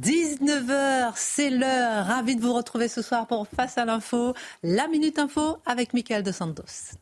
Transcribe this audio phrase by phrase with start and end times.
[0.00, 2.06] 19h, c'est l'heure.
[2.06, 4.34] Ravi de vous retrouver ce soir pour Face à l'info,
[4.64, 6.96] la Minute Info avec Michael De Santos.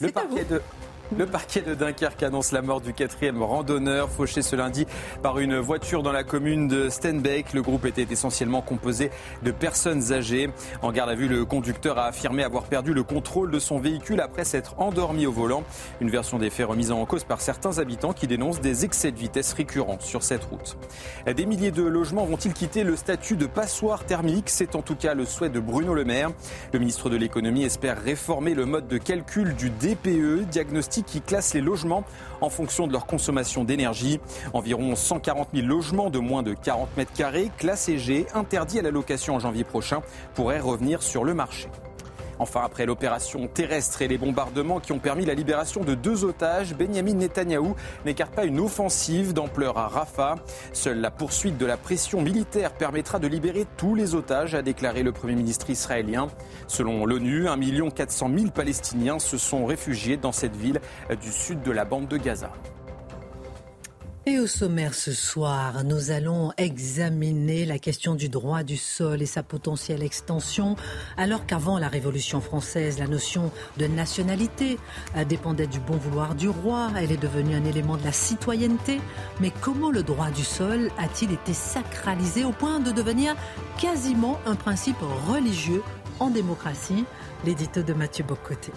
[0.00, 0.62] Le parquet de
[1.16, 4.86] le parquet de Dunkerque annonce la mort du quatrième randonneur fauché ce lundi
[5.22, 7.52] par une voiture dans la commune de Stenbeek.
[7.52, 9.10] Le groupe était essentiellement composé
[9.42, 10.50] de personnes âgées.
[10.80, 14.20] En garde à vue, le conducteur a affirmé avoir perdu le contrôle de son véhicule
[14.20, 15.64] après s'être endormi au volant.
[16.00, 19.18] Une version des faits remise en cause par certains habitants qui dénoncent des excès de
[19.18, 20.76] vitesse récurrents sur cette route.
[21.26, 24.48] Des milliers de logements vont-ils quitter le statut de passoire thermique?
[24.48, 26.30] C'est en tout cas le souhait de Bruno Le Maire.
[26.72, 31.54] Le ministre de l'économie espère réformer le mode de calcul du DPE, diagnostic qui classe
[31.54, 32.04] les logements
[32.40, 34.20] en fonction de leur consommation d'énergie.
[34.52, 38.90] Environ 140 000 logements de moins de 40 mètres carrés, classés G, interdits à la
[38.90, 40.02] location en janvier prochain,
[40.34, 41.68] pourraient revenir sur le marché.
[42.42, 46.74] Enfin, après l'opération terrestre et les bombardements qui ont permis la libération de deux otages,
[46.74, 50.34] Benjamin Netanyahou n'écarte pas une offensive d'ampleur à Rafah.
[50.72, 55.04] Seule la poursuite de la pression militaire permettra de libérer tous les otages, a déclaré
[55.04, 56.26] le Premier ministre israélien.
[56.66, 60.80] Selon l'ONU, 1 400 000 Palestiniens se sont réfugiés dans cette ville
[61.20, 62.50] du sud de la bande de Gaza.
[64.24, 69.26] Et au sommaire ce soir, nous allons examiner la question du droit du sol et
[69.26, 70.76] sa potentielle extension,
[71.16, 74.78] alors qu'avant la Révolution française, la notion de nationalité
[75.28, 79.00] dépendait du bon vouloir du roi, elle est devenue un élément de la citoyenneté.
[79.40, 83.34] Mais comment le droit du sol a-t-il été sacralisé au point de devenir
[83.76, 85.82] quasiment un principe religieux
[86.20, 87.04] en démocratie?
[87.44, 88.70] L'édito de Mathieu Bocoté.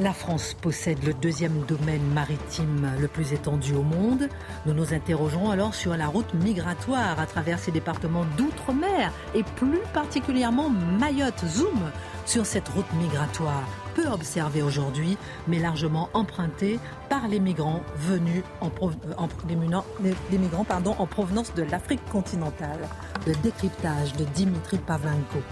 [0.00, 4.28] La France possède le deuxième domaine maritime le plus étendu au monde.
[4.64, 9.80] Nous nous interrogeons alors sur la route migratoire à travers ces départements d'outre-mer et plus
[9.92, 11.44] particulièrement Mayotte.
[11.48, 11.90] Zoom
[12.26, 13.64] sur cette route migratoire,
[13.96, 15.16] peu observée aujourd'hui,
[15.48, 16.78] mais largement empruntée
[17.08, 18.70] par les migrants venus en,
[20.64, 22.88] pardon, en provenance de l'Afrique continentale.
[23.26, 25.42] Le décryptage de Dimitri Pavlenko.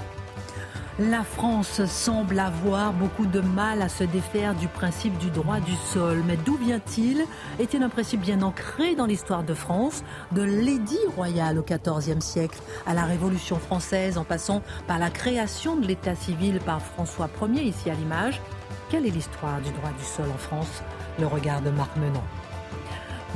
[0.99, 5.75] La France semble avoir beaucoup de mal à se défaire du principe du droit du
[5.93, 6.23] sol.
[6.27, 7.23] Mais d'où vient-il?
[7.59, 12.59] Est-il un principe bien ancré dans l'histoire de France, de l'édit royal au XIVe siècle
[12.87, 17.65] à la Révolution française, en passant par la création de l'État civil par François Ier,
[17.65, 18.41] ici à l'image
[18.89, 20.83] Quelle est l'histoire du droit du sol en France?
[21.21, 22.25] Le regard de Marc Menant.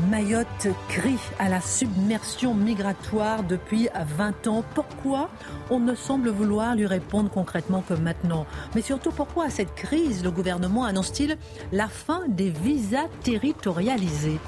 [0.08, 4.64] Mayotte crie à la submersion migratoire depuis 20 ans.
[4.74, 5.30] Pourquoi
[5.68, 8.46] on ne semble vouloir lui répondre concrètement que maintenant?
[8.74, 11.36] Mais surtout, pourquoi à cette crise, le gouvernement annonce-t-il
[11.72, 14.38] la fin des visas territorialisés?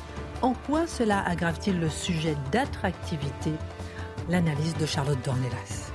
[0.40, 3.52] En quoi cela aggrave-t-il le sujet d'attractivité?
[4.28, 5.90] L'analyse de Charlotte Dornelas.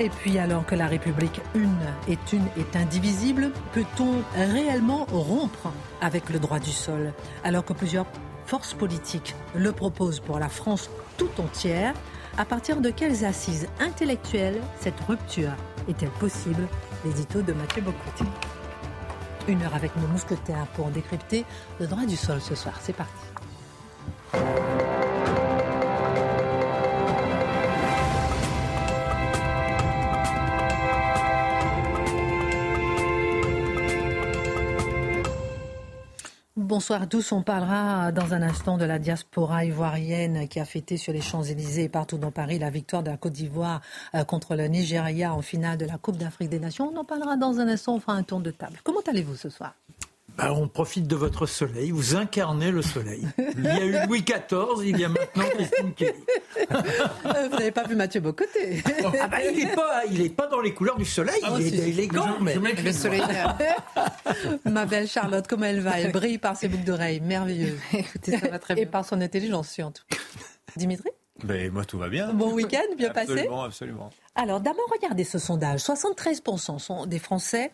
[0.00, 1.74] Et puis alors que la République une
[2.06, 7.12] est une est indivisible, peut-on réellement rompre avec le droit du sol?
[7.42, 8.06] Alors que plusieurs
[8.48, 10.88] force politique le propose pour la France
[11.18, 11.92] tout entière,
[12.38, 15.52] à partir de quelles assises intellectuelles cette rupture
[15.86, 16.66] est-elle possible?
[17.04, 18.24] L'édito de Mathieu Bocoté.
[19.48, 21.44] Une heure avec nos mousquetaires pour décrypter
[21.78, 22.78] le droit du sol ce soir.
[22.80, 23.27] C'est parti.
[36.78, 37.32] Bonsoir à tous.
[37.32, 41.82] On parlera dans un instant de la diaspora ivoirienne qui a fêté sur les Champs-Élysées
[41.82, 43.80] et partout dans Paris la victoire de la Côte d'Ivoire
[44.14, 46.92] euh, contre le Nigeria en finale de la Coupe d'Afrique des Nations.
[46.94, 47.96] On en parlera dans un instant.
[47.96, 48.78] On fera un tour de table.
[48.84, 49.74] Comment allez-vous ce soir?
[50.38, 53.26] Bah, on profite de votre soleil, vous incarnez le soleil.
[53.56, 56.12] Il y a eu Louis XIV, il y a maintenant Christine Kelly.
[56.70, 60.60] Euh, vous n'avez pas vu Mathieu Bocoté ah bah, Il n'est pas, il pas dans
[60.60, 62.38] les couleurs du soleil, ah, il est élégant.
[62.40, 62.54] mais...
[62.54, 63.22] le soleil
[64.64, 65.98] Ma belle Charlotte, comment elle va?
[65.98, 67.78] Elle brille par ses boucles d'oreilles, merveilleuse.
[67.92, 68.84] Écoutez, ça va très bien.
[68.84, 70.04] Et par son intelligence, surtout.
[70.76, 71.10] Dimitri?
[71.44, 72.32] Moi, tout va bien.
[72.32, 74.10] Bon week-end, bien passé Absolument, absolument.
[74.34, 75.80] Alors, d'abord, regardez ce sondage.
[75.80, 77.70] 73% des Français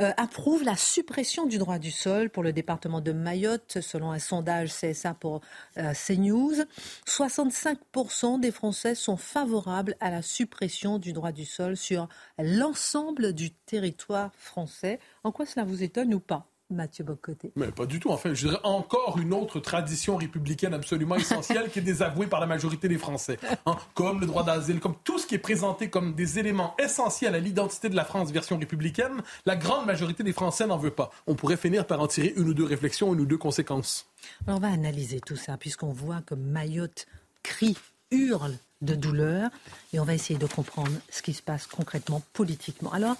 [0.00, 4.18] euh, approuvent la suppression du droit du sol pour le département de Mayotte, selon un
[4.18, 5.40] sondage CSA pour
[5.78, 6.64] euh, CNews.
[7.06, 12.08] 65% des Français sont favorables à la suppression du droit du sol sur
[12.38, 14.98] l'ensemble du territoire français.
[15.24, 16.48] En quoi cela vous étonne ou pas?
[16.70, 17.52] Mathieu Bocoté.
[17.54, 18.10] Mais pas du tout.
[18.10, 22.46] Enfin, je dirais encore une autre tradition républicaine absolument essentielle qui est désavouée par la
[22.46, 23.38] majorité des Français.
[23.66, 27.34] Hein, comme le droit d'asile, comme tout ce qui est présenté comme des éléments essentiels
[27.34, 31.10] à l'identité de la France version républicaine, la grande majorité des Français n'en veut pas.
[31.26, 34.06] On pourrait finir par en tirer une ou deux réflexions, une ou deux conséquences.
[34.46, 37.06] Alors on va analyser tout ça, puisqu'on voit que Mayotte
[37.42, 37.76] crie,
[38.10, 39.50] hurle de douleur
[39.92, 42.92] et on va essayer de comprendre ce qui se passe concrètement politiquement.
[42.92, 43.16] Alors,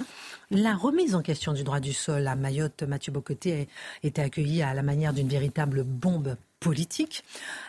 [0.50, 3.68] la remise en question du droit du sol à Mayotte, Mathieu Bocoté,
[4.02, 7.24] a été accueillie à la manière d'une véritable bombe politique.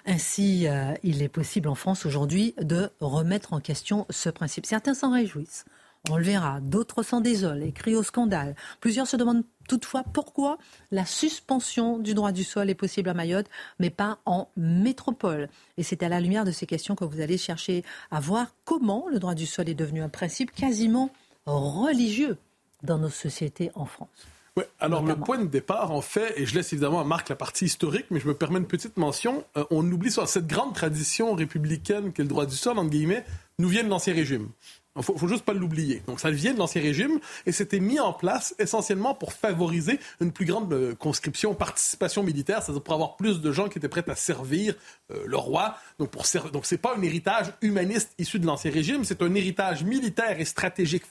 [0.05, 4.65] Ainsi, euh, il est possible en France aujourd'hui de remettre en question ce principe.
[4.65, 5.65] Certains s'en réjouissent.
[6.09, 6.59] On le verra.
[6.61, 8.55] D'autres s'en désolent et crient au scandale.
[8.79, 10.57] Plusieurs se demandent toutefois pourquoi
[10.91, 13.47] la suspension du droit du sol est possible à Mayotte,
[13.79, 15.49] mais pas en métropole.
[15.77, 19.05] Et c'est à la lumière de ces questions que vous allez chercher à voir comment
[19.11, 21.09] le droit du sol est devenu un principe quasiment
[21.45, 22.37] religieux
[22.83, 24.27] dans nos sociétés en France.
[24.57, 27.35] Oui, alors le point de départ, en fait, et je laisse évidemment à Marc la
[27.35, 30.73] partie historique, mais je me permets une petite mention, euh, on oublie sur cette grande
[30.73, 33.23] tradition républicaine que le droit du sol, entre guillemets,
[33.59, 34.49] nous vient de l'Ancien Régime.
[34.97, 36.01] Il faut, faut juste pas l'oublier.
[36.07, 40.31] Donc ça vient de l'Ancien Régime et c'était mis en place essentiellement pour favoriser une
[40.31, 44.07] plus grande euh, conscription, participation militaire, c'est-à-dire pour avoir plus de gens qui étaient prêts
[44.09, 44.75] à servir
[45.11, 45.77] euh, le roi.
[45.99, 49.83] Donc pour donc c'est pas un héritage humaniste issu de l'Ancien Régime, c'est un héritage
[49.83, 51.03] militaire et stratégique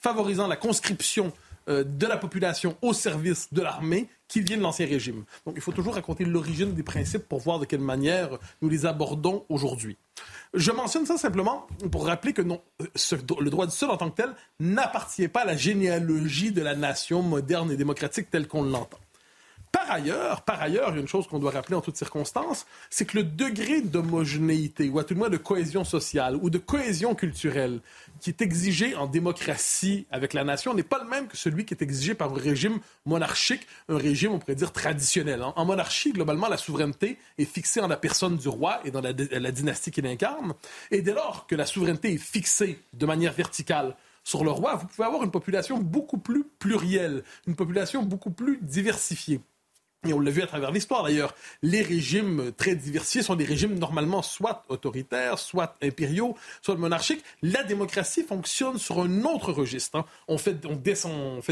[0.00, 1.32] favorisant la conscription
[1.68, 5.24] euh, de la population au service de l'armée qui vient de l'Ancien Régime.
[5.44, 8.86] Donc il faut toujours raconter l'origine des principes pour voir de quelle manière nous les
[8.86, 9.96] abordons aujourd'hui.
[10.54, 14.22] Je mentionne ça simplement pour rappeler que non, le droit du sol en tant que
[14.22, 18.98] tel n'appartient pas à la généalogie de la nation moderne et démocratique telle qu'on l'entend.
[19.76, 22.64] Par ailleurs, par ailleurs, il y a une chose qu'on doit rappeler en toutes circonstances,
[22.88, 26.56] c'est que le degré d'homogénéité, ou à tout le moins de cohésion sociale, ou de
[26.56, 27.80] cohésion culturelle,
[28.20, 31.74] qui est exigé en démocratie avec la nation, n'est pas le même que celui qui
[31.74, 35.42] est exigé par un régime monarchique, un régime, on pourrait dire, traditionnel.
[35.42, 39.12] En monarchie, globalement, la souveraineté est fixée en la personne du roi et dans la,
[39.12, 40.54] la dynastie qu'il incarne.
[40.90, 43.94] Et dès lors que la souveraineté est fixée de manière verticale
[44.24, 48.58] sur le roi, vous pouvez avoir une population beaucoup plus plurielle, une population beaucoup plus
[48.62, 49.42] diversifiée.
[50.08, 53.78] Et on l'a vu à travers l'histoire d'ailleurs, les régimes très diversifiés sont des régimes
[53.78, 57.24] normalement soit autoritaires, soit impériaux, soit monarchiques.
[57.42, 59.98] La démocratie fonctionne sur un autre registre.
[59.98, 60.04] Hein.
[60.28, 60.54] On, fait,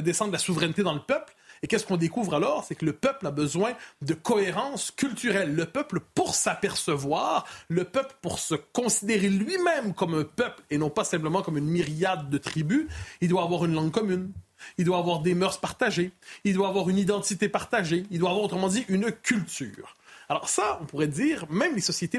[0.03, 1.35] descendre la souveraineté dans le peuple.
[1.63, 2.65] Et qu'est-ce qu'on découvre alors?
[2.65, 3.73] C'est que le peuple a besoin
[4.03, 5.55] de cohérence culturelle.
[5.55, 10.91] Le peuple, pour s'apercevoir, le peuple, pour se considérer lui-même comme un peuple et non
[10.91, 12.87] pas simplement comme une myriade de tribus,
[13.21, 14.33] il doit avoir une langue commune
[14.79, 16.13] il doit avoir des mœurs partagées,
[16.45, 19.97] il doit avoir une identité partagée, il doit avoir autrement dit une culture.
[20.29, 22.19] Alors ça, on pourrait dire, même les sociétés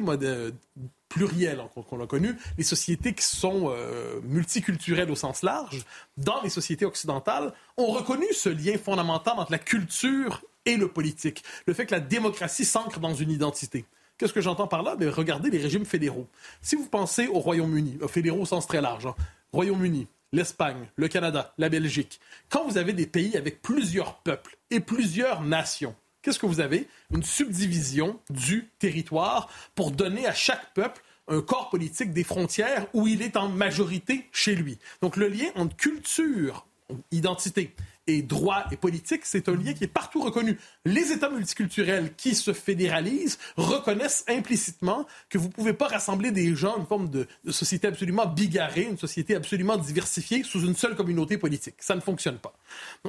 [1.10, 5.86] plurielles hein, qu'on a connues, les sociétés qui sont euh, multiculturelles au sens large,
[6.18, 11.44] dans les sociétés occidentales, ont reconnu ce lien fondamental entre la culture et le politique,
[11.68, 13.86] le fait que la démocratie s'ancre dans une identité.
[14.18, 14.96] Qu'est-ce que j'entends par là?
[15.12, 16.28] regardez les régimes fédéraux.
[16.62, 19.16] Si vous pensez au Royaume-Uni, fédéraux au sens très large, hein,
[19.52, 24.80] Royaume-Uni, l'Espagne, le Canada, la Belgique, quand vous avez des pays avec plusieurs peuples et
[24.80, 26.88] plusieurs nations, qu'est-ce que vous avez?
[27.14, 33.08] Une subdivision du territoire pour donner à chaque peuple un corps politique des frontières où
[33.08, 34.78] il est en majorité chez lui.
[35.02, 36.68] Donc le lien entre culture,
[37.12, 37.74] identité
[38.08, 40.60] et droit et politique, c'est un lien qui est partout reconnu.
[40.86, 46.56] Les États multiculturels qui se fédéralisent reconnaissent implicitement que vous ne pouvez pas rassembler des
[46.56, 51.38] gens, une forme de, société absolument bigarrée, une société absolument diversifiée sous une seule communauté
[51.38, 51.76] politique.
[51.80, 52.54] Ça ne fonctionne pas.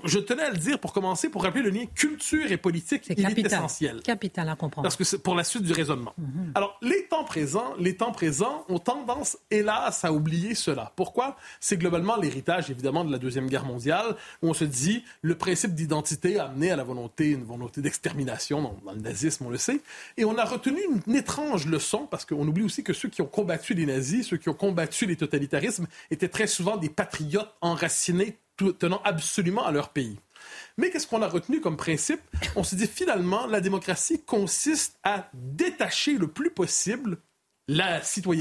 [0.05, 3.27] je tenais à le dire pour commencer, pour rappeler le lien culture et politique, il
[3.27, 4.01] est essentiel.
[4.03, 4.85] Capital à comprendre.
[4.85, 6.15] Parce que c'est pour la suite du raisonnement.
[6.17, 6.53] Mhm.
[6.55, 10.93] Alors, les temps présents, les temps présents ont tendance, hélas, à oublier cela.
[10.97, 11.37] Pourquoi?
[11.61, 14.86] C'est globalement l'héritage, évidemment, de la Deuxième Guerre mondiale, où on se dit
[15.23, 18.63] le principe d'identité a amené à la volonté, une volonté d'extermination.
[18.85, 19.81] Dans, le nazisme, on le sait.
[20.17, 23.27] Et on a retenu une, étrange leçon, parce qu'on oublie aussi que ceux qui ont
[23.27, 28.39] combattu les nazis, ceux qui ont combattu les totalitarismes, étaient très souvent des patriotes enracinés,
[28.79, 30.17] tenant absolument à leur pays.
[30.79, 32.21] Mais qu'est-ce qu'on a retenu comme principe?
[32.55, 37.19] On se dit finalement, la démocratie consiste à détacher le plus possible
[37.69, 38.01] la,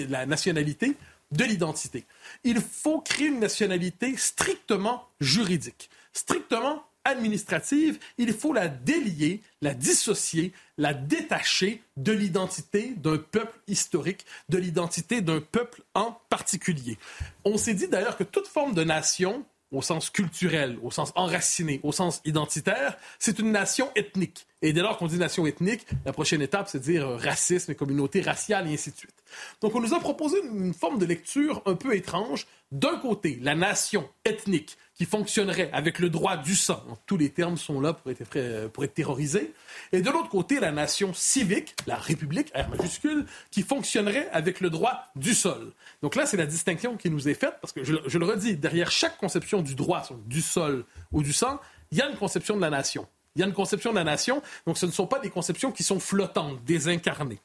[0.10, 0.96] la nationalité
[1.32, 2.06] de l'identité.
[2.44, 10.52] Il faut créer une nationalité strictement juridique strictement administrative, il faut la délier, la dissocier,
[10.78, 16.98] la détacher de l'identité d'un peuple historique, de l'identité d'un peuple en particulier.
[17.46, 21.80] On s'est dit d'ailleurs que toute forme de nation, au sens culturel, au sens enraciné,
[21.84, 24.48] au sens identitaire, c'est une nation ethnique.
[24.62, 27.76] Et dès lors qu'on dit nation ethnique, la prochaine étape, c'est de dire racisme et
[27.76, 29.24] communauté raciale et ainsi de suite.
[29.62, 32.48] Donc on nous a proposé une forme de lecture un peu étrange.
[32.72, 36.82] D'un côté, la nation ethnique qui fonctionnerait avec le droit du sang.
[37.06, 39.54] Tous les termes sont là pour être, euh, pour être terrorisés.
[39.92, 44.70] Et de l'autre côté, la nation civique, la République, R majuscule, qui fonctionnerait avec le
[44.70, 45.74] droit du sol.
[46.02, 48.90] Donc là, c'est la distinction qui nous est faite, parce que je le redis, derrière
[48.90, 51.60] chaque conception du droit, du sol ou du sang,
[51.92, 53.08] il y a une conception de la nation.
[53.36, 55.72] Il y a une conception de la nation, donc ce ne sont pas des conceptions
[55.72, 57.40] qui sont flottantes, désincarnées.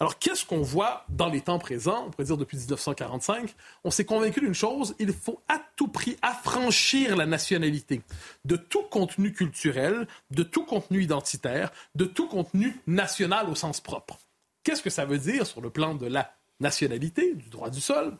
[0.00, 3.54] Alors, qu'est-ce qu'on voit dans les temps présents, on pourrait dire depuis 1945
[3.84, 8.02] On s'est convaincu d'une chose, il faut à tout prix affranchir la nationalité
[8.44, 14.18] de tout contenu culturel, de tout contenu identitaire, de tout contenu national au sens propre.
[14.64, 18.16] Qu'est-ce que ça veut dire sur le plan de la nationalité, du droit du sol?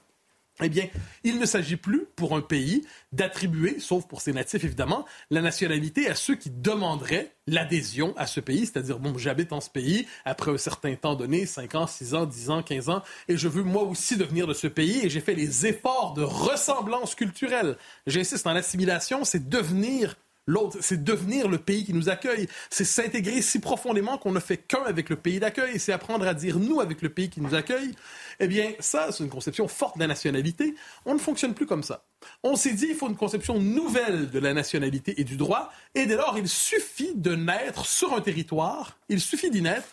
[0.62, 0.88] Eh bien,
[1.24, 6.08] il ne s'agit plus pour un pays d'attribuer, sauf pour ses natifs évidemment, la nationalité
[6.08, 10.50] à ceux qui demanderaient l'adhésion à ce pays, c'est-à-dire, bon, j'habite en ce pays après
[10.50, 13.62] un certain temps donné, 5 ans, 6 ans, 10 ans, 15 ans, et je veux
[13.62, 17.76] moi aussi devenir de ce pays, et j'ai fait les efforts de ressemblance culturelle.
[18.06, 20.16] J'insiste, en assimilation, c'est devenir
[20.48, 22.48] L'autre, c'est devenir le pays qui nous accueille.
[22.70, 25.78] C'est s'intégrer si profondément qu'on ne fait qu'un avec le pays d'accueil.
[25.78, 27.94] C'est apprendre à dire nous avec le pays qui nous accueille.
[28.40, 30.74] Eh bien, ça, c'est une conception forte de la nationalité.
[31.04, 32.02] On ne fonctionne plus comme ça.
[32.42, 35.70] On s'est dit, il faut une conception nouvelle de la nationalité et du droit.
[35.94, 38.96] Et dès lors, il suffit de naître sur un territoire.
[39.10, 39.86] Il suffit d'y naître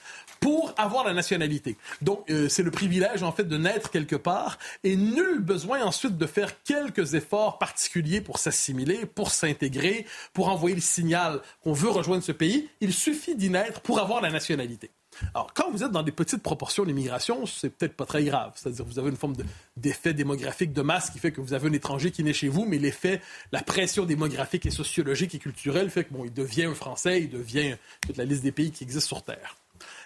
[0.45, 1.75] pour avoir la nationalité.
[2.03, 6.19] Donc, euh, c'est le privilège, en fait, de naître quelque part et nul besoin ensuite
[6.19, 11.89] de faire quelques efforts particuliers pour s'assimiler, pour s'intégrer, pour envoyer le signal qu'on veut
[11.89, 12.69] rejoindre ce pays.
[12.79, 14.91] Il suffit d'y naître pour avoir la nationalité.
[15.33, 18.51] Alors, quand vous êtes dans des petites proportions d'immigration, c'est peut-être pas très grave.
[18.53, 19.33] C'est-à-dire, vous avez une forme
[19.77, 22.65] d'effet démographique de masse qui fait que vous avez un étranger qui naît chez vous,
[22.65, 23.19] mais l'effet,
[23.51, 27.31] la pression démographique et sociologique et culturelle fait que, bon, il devient un Français, il
[27.31, 29.55] devient toute la liste des pays qui existent sur Terre.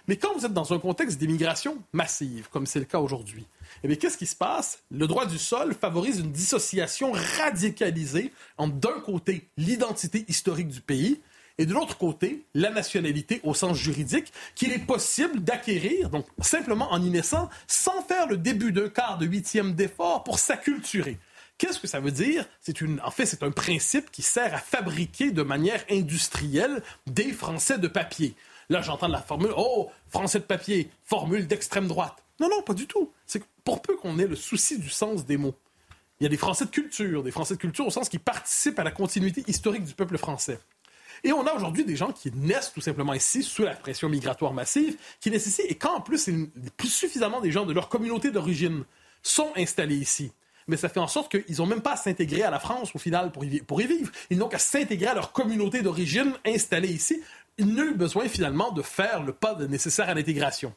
[0.09, 3.45] Mais quand vous êtes dans un contexte d'immigration massive, comme c'est le cas aujourd'hui,
[3.83, 4.79] eh bien, qu'est-ce qui se passe?
[4.89, 11.19] Le droit du sol favorise une dissociation radicalisée entre, d'un côté, l'identité historique du pays
[11.59, 16.91] et de l'autre côté, la nationalité au sens juridique qu'il est possible d'acquérir, donc simplement
[16.91, 21.19] en y naissant, sans faire le début d'un quart de huitième d'effort pour s'acculturer.
[21.59, 22.47] Qu'est-ce que ça veut dire?
[22.61, 27.31] C'est une, en fait, c'est un principe qui sert à fabriquer de manière industrielle des
[27.31, 28.33] Français de papier.
[28.69, 32.23] Là, j'entends la formule Oh, français de papier, formule d'extrême droite.
[32.39, 33.11] Non, non, pas du tout.
[33.25, 35.55] C'est pour peu qu'on ait le souci du sens des mots.
[36.19, 38.79] Il y a des Français de culture, des Français de culture au sens qui participent
[38.79, 40.59] à la continuité historique du peuple français.
[41.23, 44.53] Et on a aujourd'hui des gens qui naissent tout simplement ici sous la pression migratoire
[44.53, 46.29] massive, qui naissent ici, et quand en plus,
[46.77, 48.83] plus suffisamment des gens de leur communauté d'origine
[49.21, 50.31] sont installés ici,
[50.69, 52.99] mais ça fait en sorte qu'ils n'ont même pas à s'intégrer à la France au
[52.99, 54.11] final pour y, pour y vivre.
[54.29, 57.21] Ils n'ont qu'à s'intégrer à leur communauté d'origine installée ici,
[57.65, 60.73] nul besoin finalement de faire le pas nécessaire à l'intégration.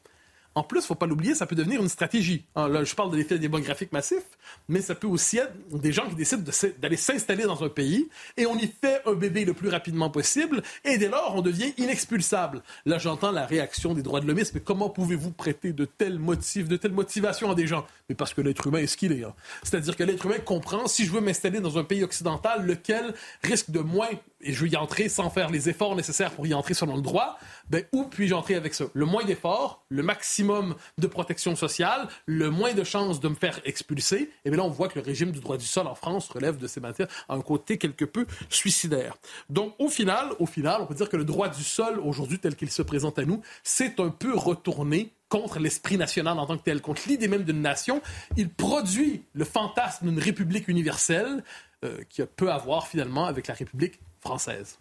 [0.54, 2.44] En plus, il faut pas l'oublier, ça peut devenir une stratégie.
[2.54, 4.22] Ah, là, je parle de l'effet démographique massif,
[4.68, 6.42] mais ça peut aussi être des gens qui décident
[6.78, 10.62] d'aller s'installer dans un pays et on y fait un bébé le plus rapidement possible
[10.84, 12.62] et dès lors, on devient inexpulsable.
[12.84, 16.68] Là, j'entends la réaction des droits de l'homme, mais comment pouvez-vous prêter de tels motifs,
[16.68, 17.86] de telles motivations à des gens?
[18.10, 19.24] Mais parce que l'être humain est ce qu'il est.
[19.24, 19.34] Hein.
[19.62, 23.70] C'est-à-dire que l'être humain comprend si je veux m'installer dans un pays occidental, lequel risque
[23.70, 24.10] de moins
[24.42, 27.02] et je veux y entrer sans faire les efforts nécessaires pour y entrer selon le
[27.02, 27.38] droit,
[27.70, 28.84] ben, où puis-je entrer avec ça?
[28.92, 33.61] Le moins d'efforts, le maximum de protection sociale, le moins de chances de me faire
[33.64, 34.30] expulser.
[34.44, 36.58] Et bien là, on voit que le régime du droit du sol en France relève
[36.58, 39.16] de ces matières à un côté quelque peu suicidaire.
[39.49, 42.56] Donc, au final, au final, on peut dire que le droit du sol, aujourd'hui, tel
[42.56, 46.62] qu'il se présente à nous, c'est un peu retourné contre l'esprit national en tant que
[46.62, 48.02] tel, contre l'idée même d'une nation.
[48.37, 51.42] Il produit le fantasme d'une république universelle
[51.84, 54.79] euh, qui peut avoir finalement avec la République française.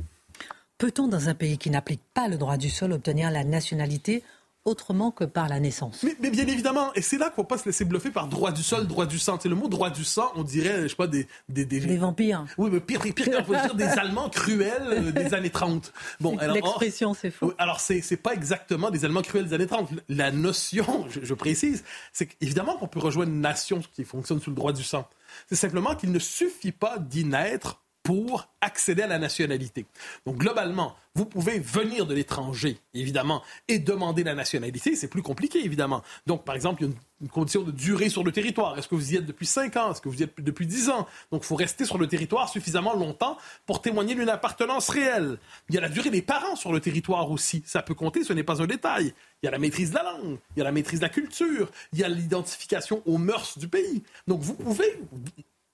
[0.78, 4.24] Peut-on, dans un pays qui n'applique pas le droit du sol, obtenir la nationalité
[4.66, 6.04] autrement que par la naissance?
[6.20, 8.52] Mais, bien évidemment, et c'est là qu'il ne faut pas se laisser bluffer par droit
[8.52, 9.38] du sol, droit du sang.
[9.40, 11.28] C'est le mot droit du sang, on dirait, je sais pas, des...
[11.50, 11.98] Des, des...
[11.98, 12.46] vampires.
[12.58, 15.94] Oui, mais pire, pire, pire faut dire des Allemands cruels euh, des années 30.
[16.20, 17.54] Bon, L'expression, c'est faux.
[17.60, 19.90] Alors, c'est pas exactement des Allemands cruels des années 30.
[20.10, 24.50] La notion, je, je précise, c'est qu'évidemment qu'on peut rejoindre une nation qui fonctionne sous
[24.50, 25.08] le droit du sang.
[25.48, 29.86] C'est simplement qu'il ne suffit pas d'y naître pour accéder à la nationalité.
[30.26, 34.96] Donc globalement, vous pouvez venir de l'étranger, évidemment, et demander la nationalité.
[34.96, 36.04] C'est plus compliqué, évidemment.
[36.26, 38.78] Donc, par exemple, il y a une, condition de durée sur le territoire.
[38.78, 39.92] Est-ce que vous y êtes depuis 5 ans?
[39.92, 41.08] Est-ce que vous y êtes depuis 10 ans?
[41.32, 45.38] Donc, il faut rester sur le territoire suffisamment longtemps pour témoigner d'une appartenance réelle.
[45.68, 47.62] Il y a la durée des parents sur le territoire aussi.
[47.66, 49.14] Ça peut compter, ce n'est pas un détail.
[49.44, 51.10] Il y a la maîtrise de la langue, il y a la maîtrise de la
[51.10, 54.02] culture, il y a l'identification aux mœurs du pays.
[54.28, 55.00] Donc, vous pouvez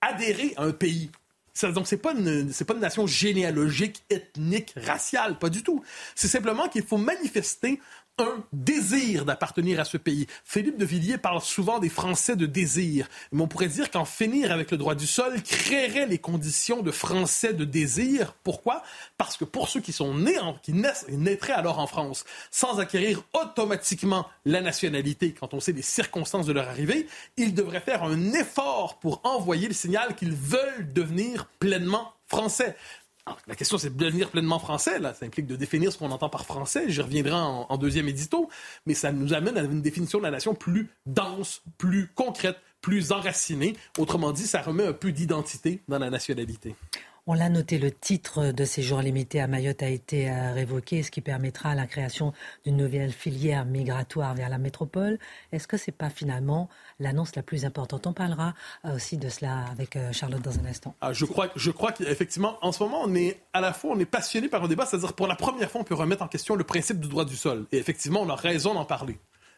[0.01, 1.11] adhérer à un pays
[1.63, 2.13] Donc, c'est pas
[2.51, 5.83] c'est pas une nation généalogique, ethnique, raciale, pas du tout.
[6.15, 7.79] C'est simplement qu'il faut manifester
[8.19, 10.27] un désir d'appartenir à ce pays.
[10.43, 13.07] Philippe de Villiers parle souvent des Français de désir.
[13.31, 16.91] Mais on pourrait dire qu'en finir avec le droit du sol créerait les conditions de
[16.91, 18.33] Français de désir.
[18.43, 18.83] Pourquoi?
[19.17, 22.79] Parce que pour ceux qui sont nés, qui naissent et naîtraient alors en France, sans
[22.79, 27.07] acquérir automatiquement la nationalité, quand on sait les circonstances de leur arrivée,
[27.37, 32.75] ils devraient faire un effort pour envoyer le signal qu'ils veulent devenir pleinement français
[33.47, 34.99] la question, c'est de devenir pleinement français.
[34.99, 35.13] Là.
[35.13, 36.85] Ça implique de définir ce qu'on entend par français.
[36.89, 38.49] J'y reviendrai en, deuxième édito.
[38.85, 43.11] Mais ça nous amène à une définition de la nation plus dense, plus concrète, plus
[43.11, 43.75] enracinée.
[43.97, 46.75] Autrement dit, ça remet un peu d'identité dans la nationalité.
[47.29, 51.11] On l'a noté, le titre de séjour limité à Mayotte a été euh, révoqué, ce
[51.11, 52.31] qui permettra la création
[52.63, 55.19] d'une nouvelle filière migratoire vers la métropole.
[55.51, 56.69] Est-ce que ce n'est pas finalement
[57.01, 58.07] l'annonce la plus importante?
[58.07, 58.53] On parlera
[58.85, 60.95] euh, aussi de cela avec euh, Charlotte dans un instant.
[61.01, 63.99] Ah, je crois, je crois qu'effectivement, en ce moment, on est à la fois on
[63.99, 66.55] est passionné par un débat, c'est-à-dire pour la première fois, on peut remettre en question
[66.55, 67.65] le principe du droit du sol.
[67.73, 69.17] Et effectivement, on a raison d'en parler.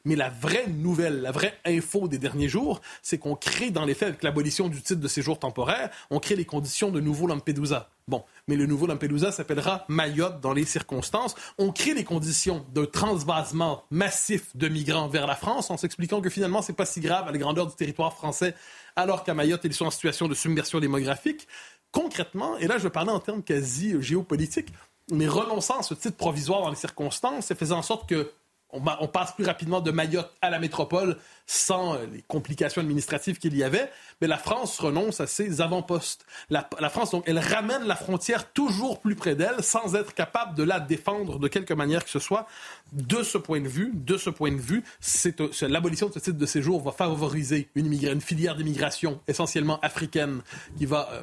[0.10, 3.94] Mais la vraie nouvelle, la vraie info des derniers jours, c'est qu'on crée dans les
[3.94, 7.92] faits, avec l'abolition du titre de séjour temporaire, on crée les conditions de nouveau Lampedusa.
[8.08, 11.36] Bon, mais le nouveau Lampedusa s'appellera Mayotte dans les circonstances.
[11.60, 16.32] On crée les conditions de transvasement massif de migrants vers la France en s'expliquant que
[16.32, 18.56] finalement, c'est pas si grave à la grandeur du territoire français,
[18.96, 21.48] alors qu'à Mayotte, ils sont en situation de submersion démographique.
[21.92, 24.74] Concrètement, et là, je parlais en termes quasi géopolitiques,
[25.12, 28.32] mais renonçant à ce titre provisoire dans les circonstances et faisant en sorte que
[28.72, 33.58] on, passe plus rapidement de Mayotte à la métropole sans euh, les complications administratives qu'il
[33.58, 33.90] y avait,
[34.22, 36.26] mais la France renonce à ses avant-postes.
[36.52, 40.62] La, France, donc, elle ramène la frontière toujours plus près d'elle sans être capable de
[40.62, 42.48] la défendre de quelque manière que ce soit.
[42.92, 46.20] De ce point de vue, de ce point de vue, c'est, euh, l'abolition de ce
[46.20, 50.42] titre de séjour va favoriser une, filière d'immigration essentiellement africaine
[50.78, 51.22] qui va euh,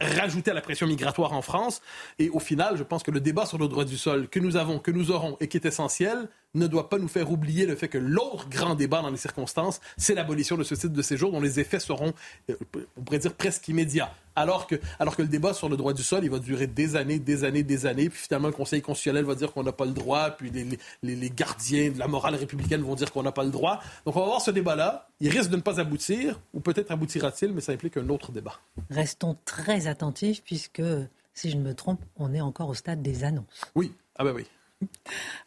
[0.00, 1.80] rajouter à la pression migratoire en France.
[2.18, 4.56] Et au final, je pense que le débat sur le droit du sol que nous
[4.56, 7.74] avons, que nous aurons et qui est essentiel, ne doit pas nous faire oublier le
[7.74, 11.32] fait que l'autre grand débat dans les circonstances, c'est l'abolition de ce titre de séjour
[11.32, 12.12] dont les effets seront,
[12.50, 12.54] euh,
[12.96, 14.12] on pourrait dire, presque immédiats.
[14.36, 16.96] Alors que, alors que le débat sur le droit du sol, il va durer des
[16.96, 19.84] années, des années, des années, puis finalement le Conseil constitutionnel va dire qu'on n'a pas
[19.84, 23.44] le droit, puis les, les, gardiens de la morale républicaine vont dire qu'on n'a pas
[23.44, 23.80] le droit.
[24.04, 25.08] Donc on va voir ce débat-là.
[25.20, 28.58] Il risque de ne pas aboutir, ou peut-être aboutira-t-il, mais ça implique un autre débat.
[28.90, 30.82] Restons très attentifs, puisque,
[31.32, 33.62] si je ne me trompe, on est encore au stade des annonces.
[33.76, 34.46] Oui, ah ben oui.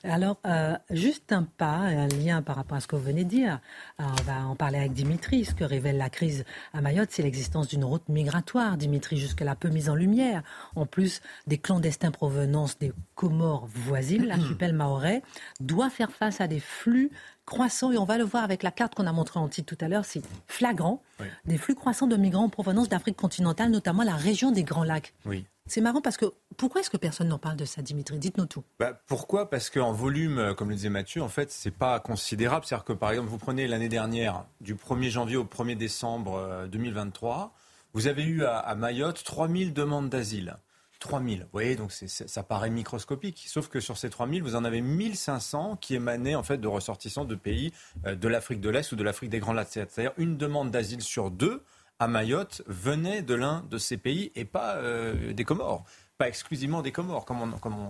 [0.03, 3.29] Alors, euh, juste un pas, un lien par rapport à ce que vous venez de
[3.29, 3.59] dire.
[3.99, 5.45] on va en parler avec Dimitri.
[5.45, 8.77] Ce que révèle la crise à Mayotte, c'est l'existence d'une route migratoire.
[8.77, 10.43] Dimitri, jusque-là, peu mise en lumière.
[10.75, 15.23] En plus des clandestins provenance des Comores voisines, l'archipel maorais
[15.59, 17.11] doit faire face à des flux
[17.45, 19.83] croissants, et on va le voir avec la carte qu'on a montrée en titre tout
[19.83, 21.01] à l'heure, c'est flagrant,
[21.45, 25.13] des flux croissants de migrants en provenance d'Afrique continentale, notamment la région des Grands Lacs.
[25.25, 25.45] Oui.
[25.67, 26.25] C'est marrant parce que
[26.55, 28.17] pourquoi est-ce que personne n'en parle de ça, Dimitri?
[28.17, 28.63] Dites-nous tout.
[28.79, 29.49] Bah, pourquoi?
[29.49, 32.65] Parce qu'en volume, euh, comme le disait Mathieu, en fait, c'est pas considérable.
[32.65, 37.53] C'est-à-dire que par exemple, vous prenez l'année dernière, du 1er janvier au 1er décembre 2023,
[37.53, 37.57] euh,
[37.93, 40.57] vous avez eu à, Mayotte 3000 demandes d'asile.
[40.99, 41.41] 3000.
[41.41, 43.45] Vous voyez, donc ça paraît microscopique.
[43.47, 47.25] Sauf que sur ces 3000, vous en avez 1500 qui émanaient en fait de ressortissants
[47.25, 47.71] de pays
[48.05, 49.69] euh, de l'Afrique de l'Est ou de l'Afrique des Grands Lacs.
[49.71, 51.63] C'est-à-dire une demande d'asile sur deux
[51.99, 55.83] à Mayotte venait de l'un de ces pays et pas euh, des Comores.
[56.17, 57.41] Pas exclusivement des Comores, comme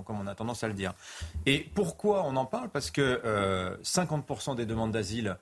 [0.07, 0.93] on, a tendance à le dire.
[1.45, 2.69] Et pourquoi on en parle?
[2.69, 3.21] Parce que
[3.83, 5.37] 50% euh, des demandes d'asile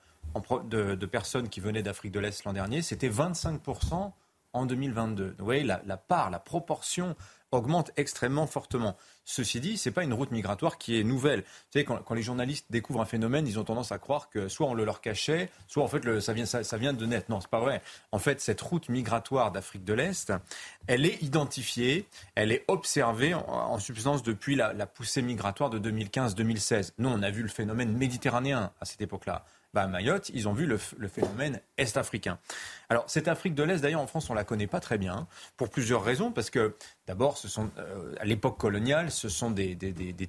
[0.64, 4.12] de, personnes qui venaient d'Afrique de l'Est l'an dernier, c'était 25%
[4.52, 5.34] en 2022.
[5.38, 7.16] Vous voyez, la part, la proportion
[7.52, 8.96] augmente extrêmement fortement.
[9.24, 11.40] Ceci dit, ce n'est pas une route migratoire qui est nouvelle.
[11.40, 14.68] Vous savez, quand, les journalistes découvrent un phénomène, ils ont tendance à croire que soit
[14.68, 17.28] on le leur cachait, soit en fait le, ça, vient, ça, vient de net.
[17.28, 17.82] Non, c'est pas vrai.
[18.12, 20.32] En fait, cette route migratoire d'Afrique de l'Est,
[20.86, 22.06] elle est identifiée,
[22.36, 26.92] elle est observée en, substance depuis la, poussée migratoire de 2015-2016.
[26.98, 29.44] Nous, on a vu le phénomène méditerranéen à cette époque-là.
[29.76, 32.38] Bah, à Mayotte, ils ont vu le, phénomène est-africain.
[32.88, 35.26] Alors, cette Afrique de l'Est, d'ailleurs, en France, on la connaît pas très bien,
[35.58, 36.74] pour plusieurs raisons, parce que,
[37.06, 37.38] d'abord,
[37.78, 39.76] euh, à l'époque coloniale, ce sont des,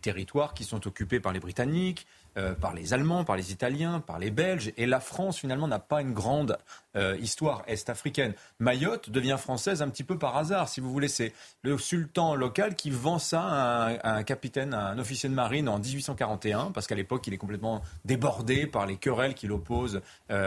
[0.01, 2.05] territoires qui sont occupés par les Britanniques,
[2.37, 4.71] euh, par les Allemands, par les Italiens, par les Belges.
[4.77, 6.57] Et la France, finalement, n'a pas une grande
[6.95, 8.33] euh, histoire est-africaine.
[8.59, 11.07] Mayotte devient française un petit peu par hasard, si vous voulez.
[11.07, 15.67] C'est le sultan local qui vend ça à un, capitaine, à un officier de marine
[15.67, 20.01] en 1841, parce qu'à l'époque, il est complètement débordé par les querelles qu'il oppose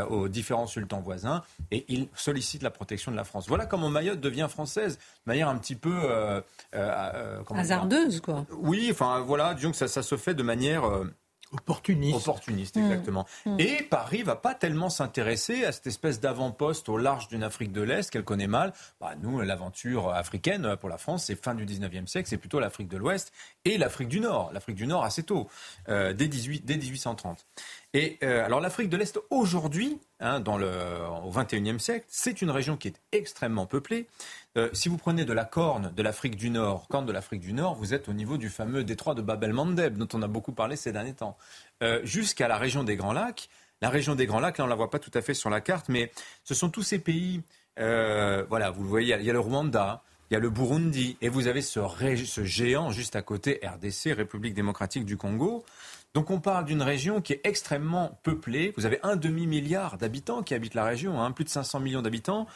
[0.09, 1.43] aux différents sultans voisins.
[1.71, 3.49] Et il sollicite la protection de la France.
[3.49, 6.20] Voilà comment Mayotte devient française, de manière un petit peu...
[7.55, 8.47] Hasardeuse, quoi.
[8.51, 10.83] Oui, enfin, voilà, disons que ça, ça se fait de manière
[11.53, 12.17] Opportuniste.
[12.17, 12.81] Opportuniste, mmh.
[12.81, 13.27] exactement.
[13.45, 13.57] Mmh.
[13.59, 17.83] Et Paris va pas tellement s'intéresser à cette espèce d'avant-poste au large d'une Afrique de
[17.83, 18.73] l'Est qu'elle connaît mal.
[19.01, 22.87] Bah, nous, l'aventure africaine pour la France, c'est fin du 19e siècle, c'est plutôt l'Afrique
[22.87, 23.33] de l'Ouest
[23.65, 24.51] et l'Afrique du Nord.
[24.53, 25.49] L'Afrique du Nord assez tôt,
[25.89, 27.45] euh, dès, 18, dès 1830.
[27.95, 30.71] Et euh, alors l'Afrique de l'Est aujourd'hui, hein, dans le,
[31.25, 34.07] au 21e siècle, c'est une région qui est extrêmement peuplée.
[34.57, 37.53] Euh, si vous prenez de la corne de l'Afrique du Nord, corne de l'Afrique du
[37.53, 40.53] Nord, vous êtes au niveau du fameux détroit de Bab el-Mandeb, dont on a beaucoup
[40.53, 41.37] parlé ces derniers temps,
[41.83, 43.49] euh, jusqu'à la région des Grands Lacs.
[43.81, 45.51] La région des Grands Lacs, là on ne la voit pas tout à fait sur
[45.51, 46.11] la carte, mais
[46.45, 47.43] ce sont tous ces pays,
[47.77, 51.31] voilà, vous le voyez, il y, a le Rwanda, il y a le Burundi, et
[51.31, 51.81] vous avez ce,
[52.27, 55.65] ce géant juste à côté, RDC, République démocratique du Congo.
[56.13, 58.75] Donc on parle d'une région qui est extrêmement peuplée.
[58.77, 62.47] Vous avez un demi-milliard d'habitants qui habitent la région, hein, plus de 500 millions d'habitants.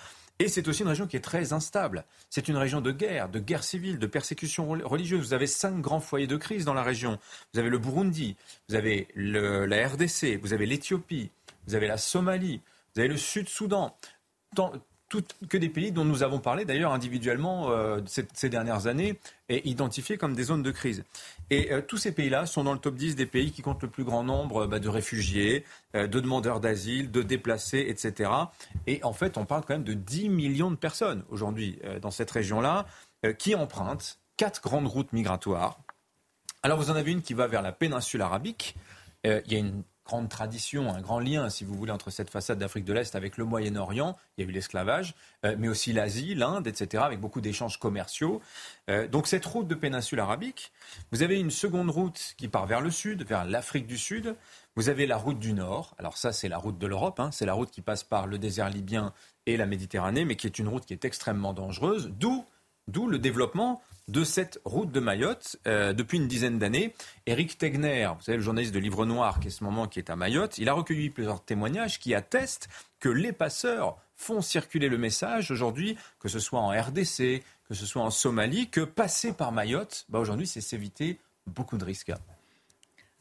[0.40, 2.04] Et c'est aussi une région qui est très instable.
[2.28, 5.28] C'est une région de guerre, de guerre civile, de persécution religieuse.
[5.28, 7.18] Vous avez cinq grands foyers de crise dans la région.
[7.52, 8.36] Vous avez le Burundi,
[8.68, 11.30] vous avez la RDC, vous avez l'Éthiopie,
[11.68, 12.60] vous avez la Somalie,
[12.94, 13.96] vous avez le Sud-Soudan
[15.48, 20.16] que des pays dont nous avons parlé d'ailleurs individuellement euh, ces, dernières années et identifiés
[20.16, 21.04] comme des zones de crise.
[21.50, 23.88] Et euh, tous ces pays-là sont dans le top 10 des pays qui comptent le
[23.88, 25.64] plus grand nombre bah, de réfugiés,
[25.94, 28.30] euh, de demandeurs d'asile, de déplacés, etc.
[28.86, 32.30] Et en fait, on parle quand même de 10 millions de personnes aujourd'hui dans cette
[32.30, 32.86] région-là
[33.38, 35.78] qui empruntent quatre grandes routes migratoires.
[36.62, 38.76] Alors vous en avez une qui va vers la péninsule arabique.
[39.24, 42.58] il y a une grande tradition, un grand lien, si vous voulez, entre cette façade
[42.58, 44.16] d'Afrique de l'Est avec le Moyen-Orient.
[44.36, 45.14] Il y a eu l'esclavage,
[45.44, 48.42] euh, mais aussi l'Asie, l'Inde, etc., avec beaucoup d'échanges commerciaux.
[48.90, 50.72] Euh, donc cette route de péninsule arabique,
[51.10, 54.36] vous avez une seconde route qui part vers le sud, vers l'Afrique du Sud.
[54.76, 55.94] Vous avez la route du Nord.
[55.98, 57.20] Alors ça, c'est la route de l'Europe.
[57.20, 57.30] Hein.
[57.32, 59.12] C'est la route qui passe par le désert libyen
[59.46, 62.12] et la Méditerranée, mais qui est une route qui est extrêmement dangereuse.
[62.18, 62.44] D'où
[62.88, 66.94] D'où le développement de cette route de Mayotte euh, depuis une dizaine d'années.
[67.26, 70.10] Eric Tegner, vous savez, le journaliste de Livre Noir qui est ce moment qui est
[70.10, 72.68] à Mayotte, il a recueilli plusieurs témoignages qui attestent
[73.00, 77.86] que les passeurs font circuler le message aujourd'hui, que ce soit en RDC, que ce
[77.86, 82.12] soit en Somalie, que passer par Mayotte, bah aujourd'hui, c'est s'éviter beaucoup de risques.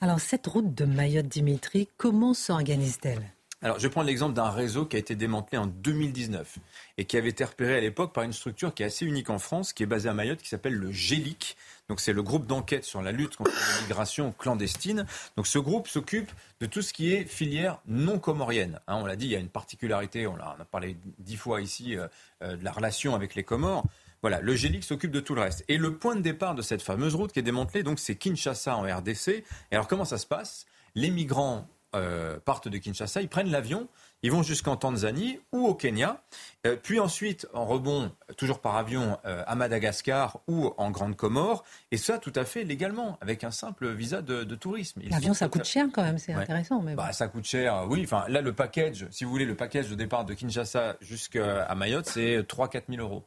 [0.02, 3.23] Alors cette route de Mayotte, Dimitri, comment s'organise-t-elle?
[3.63, 6.58] Alors, je prends l'exemple d'un réseau qui a été démantelé en 2019
[6.97, 9.39] et qui avait été repéré à l'époque par une structure qui est assez unique en
[9.39, 11.56] France, qui est basée à Mayotte, qui s'appelle le GELIC.
[11.88, 15.06] Donc, c'est le groupe d'enquête sur la lutte contre l'immigration clandestine.
[15.38, 18.82] Donc, ce groupe s'occupe de tout ce qui est filière non comorienne.
[18.88, 21.95] Hein, on l'a dit, il y a une particularité, on, a, parlé dix fois ici
[21.95, 22.08] euh,
[22.41, 23.86] euh, de la relation avec les Comores.
[24.21, 25.63] Voilà, le GELIC s'occupe de tout le reste.
[25.69, 28.76] Et le point de départ de cette fameuse route qui est démantelée, donc c'est Kinshasa
[28.76, 29.30] en RDC.
[29.30, 30.65] Et alors comment ça se passe?
[30.95, 33.88] Les migrants euh, partent de Kinshasa, ils prennent l'avion,
[34.23, 36.21] ils vont jusqu'en Tanzanie ou au Kenya,
[36.65, 41.63] euh, puis ensuite en rebond, toujours par avion, euh, à Madagascar ou en Grande Comore,
[41.91, 45.01] et ça tout à fait légalement, avec un simple visa de, tourisme.
[45.10, 46.82] L'avion, ça coûte cher quand même, c'est intéressant.
[46.82, 48.01] Mais bah, ça coûte cher, oui.
[48.03, 52.08] Enfin, là, le package, si vous voulez, le package de départ de Kinshasa jusqu'à Mayotte,
[52.08, 53.23] c'est 3-4 000 euros.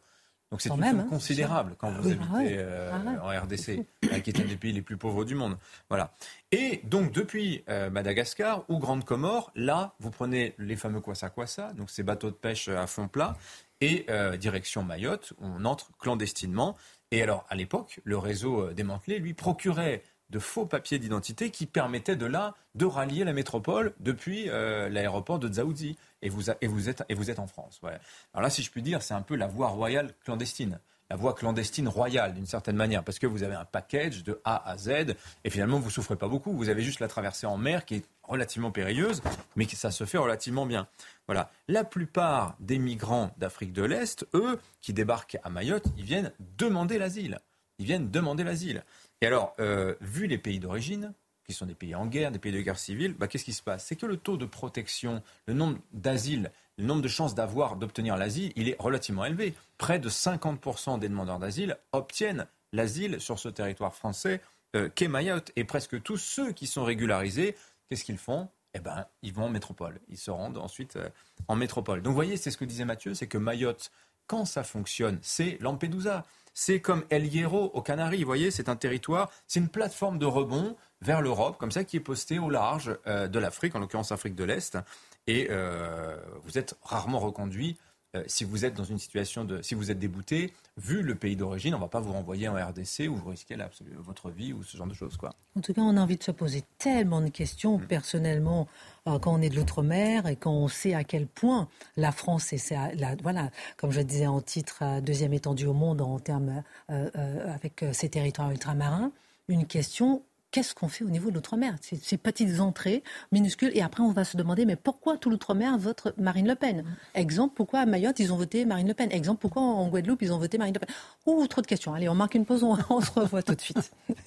[0.50, 3.84] Donc c'est une somme hein, considérable quand vous habitez ah euh, ah en RDC,
[4.22, 5.56] qui est un des pays les plus pauvres du monde.
[5.88, 6.14] Voilà.
[6.52, 11.72] Et donc depuis euh, Madagascar ou Grande Comore, là, vous prenez les fameux Kwassa Kwassa,
[11.72, 13.36] donc ces bateaux de pêche à fond plat,
[13.80, 16.76] et euh, direction Mayotte, on entre clandestinement.
[17.10, 22.16] Et alors, à l'époque, le réseau démantelé lui procurait de faux papiers d'identité qui permettaient
[22.16, 25.96] de là de rallier la métropole depuis euh, l'aéroport de Dzaoudzi.
[26.22, 27.80] Et vous, et, vous êtes, et vous êtes en France.
[27.82, 30.80] Alors là, si je puis dire, c'est un peu la voie royale clandestine.
[31.08, 34.68] La voie clandestine royale, d'une certaine manière, parce que vous avez un package de A
[34.68, 36.52] à Z, et finalement, vous souffrez pas beaucoup.
[36.52, 39.22] Vous avez juste la traversée en mer qui est relativement périlleuse,
[39.54, 40.88] mais ça se fait relativement bien.
[41.26, 41.50] Voilà.
[41.68, 46.98] La plupart des migrants d'Afrique de l'Est, eux, qui débarquent à Mayotte, ils viennent demander
[46.98, 47.38] l'asile.
[47.78, 48.82] Ils viennent demander l'asile.
[49.20, 51.12] Et alors, euh, vu les pays d'origine,
[51.46, 53.62] qui sont des pays en guerre, des pays de guerre civile, bah, qu'est-ce qui se
[53.62, 53.84] passe?
[53.86, 58.16] C'est que le taux de protection, le nombre d'asiles, le nombre de chances d'avoir, d'obtenir
[58.16, 59.54] l'asile, il est relativement élevé.
[59.78, 64.40] Près de 50% des demandeurs d'asile obtiennent l'asile sur ce territoire français
[64.74, 65.52] euh, qu'est Mayotte.
[65.56, 67.56] Et presque tous ceux qui sont régularisés,
[67.88, 68.48] qu'est-ce qu'ils font?
[68.74, 70.00] Eh ben, ils vont en métropole.
[70.08, 71.08] Ils se rendent ensuite euh,
[71.48, 72.02] en métropole.
[72.02, 73.90] Donc, vous voyez, c'est ce que disait Mathieu, c'est que Mayotte,
[74.26, 76.24] quand ça fonctionne, c'est Lampedusa.
[76.58, 78.20] C'est comme El Hierro aux Canaries.
[78.20, 81.98] Vous voyez, c'est un territoire, c'est une plateforme de rebond vers l'Europe, comme ça, qui
[81.98, 84.78] est postée au large euh, de l'Afrique, en l'occurrence Afrique de l'Est.
[85.26, 87.76] Et euh, vous êtes rarement reconduit
[88.16, 91.36] euh, si vous êtes dans une situation de, si vous êtes débouté, vu le pays
[91.36, 93.56] d'origine, on ne va pas vous renvoyer en RDC où vous risquez
[93.98, 95.34] votre vie ou ce genre de choses, quoi.
[95.56, 97.86] En tout cas, on a envie de se poser tellement de questions mm.
[97.86, 98.68] personnellement
[99.06, 102.52] euh, quand on est de l'outre-mer et quand on sait à quel point la France
[102.52, 106.62] est, la, voilà, comme je disais en titre, euh, deuxième étendue au monde en termes
[106.88, 109.12] avec ses territoires ultramarins.
[109.48, 111.76] Une question qu'est-ce qu'on fait au niveau de l'outre-mer?
[111.80, 113.70] Ces, petites entrées minuscules.
[113.74, 116.84] Et après, on va se demander, mais pourquoi tout l'outre-mer vote Marine Le Pen?
[117.14, 119.10] Exemple, pourquoi à Mayotte, ils ont voté Marine Le Pen?
[119.12, 120.88] Exemple, pourquoi en Guadeloupe, ils ont voté Marine Le Pen?
[121.26, 121.94] Ouh, trop de questions.
[121.94, 123.92] Allez, on marque une pause, on se revoit tout de suite.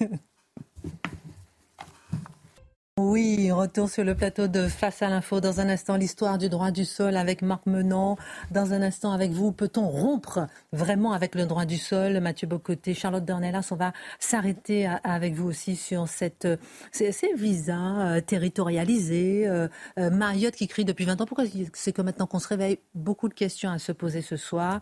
[3.02, 5.40] Oui, retour sur le plateau de Face à l'info.
[5.40, 8.18] Dans un instant, l'histoire du droit du sol avec Marc Menant.
[8.50, 12.20] Dans un instant, avec vous, peut-on rompre vraiment avec le droit du sol?
[12.20, 16.34] Mathieu Bocoté, Charlotte Dornelas, on va s'arrêter avec vous aussi sur ces,
[17.38, 19.48] visas euh, territorialisés.
[19.48, 21.26] Euh, euh, Mariotte qui crie depuis 20 ans.
[21.26, 24.80] Pourquoi c'est que maintenant qu'on se réveille Beaucoup de questions à se poser ce soir?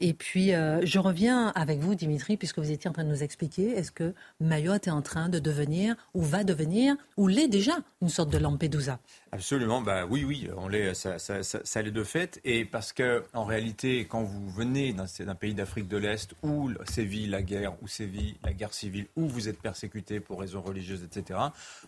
[0.00, 3.70] Et puis, je reviens avec vous, Dimitri, puisque vous étiez en train de nous expliquer,
[3.70, 7.59] est-ce que Mayotte est en train de devenir, ou va devenir, ou l'est déjà
[8.00, 8.98] une sorte de Lampedusa.
[9.32, 10.48] Absolument, bah oui, oui,
[10.94, 12.40] ça, l'est de fait.
[12.44, 17.26] Et parce que, en réalité, quand vous venez d'un pays d'Afrique de l'Est où sévit
[17.26, 21.38] la guerre, où sévit la guerre civile, où vous êtes persécuté pour raisons religieuses, etc.,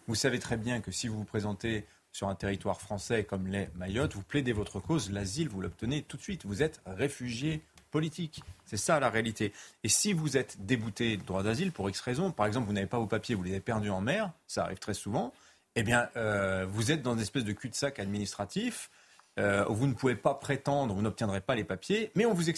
[0.06, 3.70] vous savez très bien que si vous vous présentez sur un territoire français comme l'est
[3.74, 6.44] Mayotte, vous plaidez votre cause, l'asile, vous l'obtenez tout de suite.
[6.44, 8.42] Vous êtes réfugié politique.
[8.64, 9.52] C'est ça la réalité.
[9.84, 12.86] Et si vous êtes débouté de droit d'asile pour X raisons, par exemple, vous n'avez
[12.86, 15.32] pas vos papiers, vous les avez perdus en mer, ça arrive très souvent,
[15.76, 18.90] eh bien, euh, vous êtes dans une espèce de cul-de-sac administratif.
[19.38, 22.50] Euh, vous ne pouvez pas prétendre, vous n'obtiendrez pas les papiers, mais on vous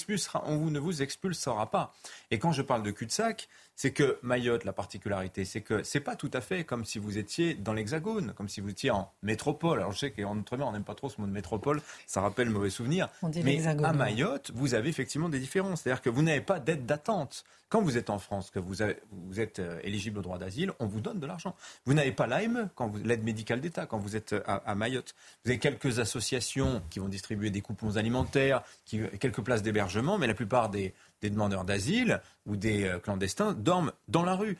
[0.47, 1.95] on ne vous expulsera pas.
[2.33, 6.17] Et quand je parle de cul-de-sac, c'est que Mayotte, la particularité, c'est que c'est pas
[6.17, 9.81] tout à fait comme si vous étiez dans l'Hexagone, comme si vous étiez en métropole.
[9.81, 12.51] Alors je sais qu'en Outre-mer, on n'aime pas trop ce mot de métropole, ça rappelle
[12.51, 13.09] mauvais souvenirs.
[13.43, 15.83] Mais à Mayotte, vous avez effectivement des différences.
[15.83, 17.45] C'est-à-dire que vous n'avez pas d'aide d'attente.
[17.71, 18.75] Quand vous êtes en France, que vous,
[19.11, 21.57] vous êtes euh, éligible au droit d'asile, on vous donne de l'argent.
[21.87, 22.69] Vous n'avez pas l'AME,
[23.03, 25.17] l'aide médicale d'État, quand vous êtes euh, à, Mayotte.
[25.45, 30.29] Vous avez quelques associations qui vont distribuer des coupons alimentaires, qui, quelques places d'hébergement, mais
[30.29, 34.59] la plupart des, des demandeurs d'asile ou des euh, clandestins dorment dans la rue.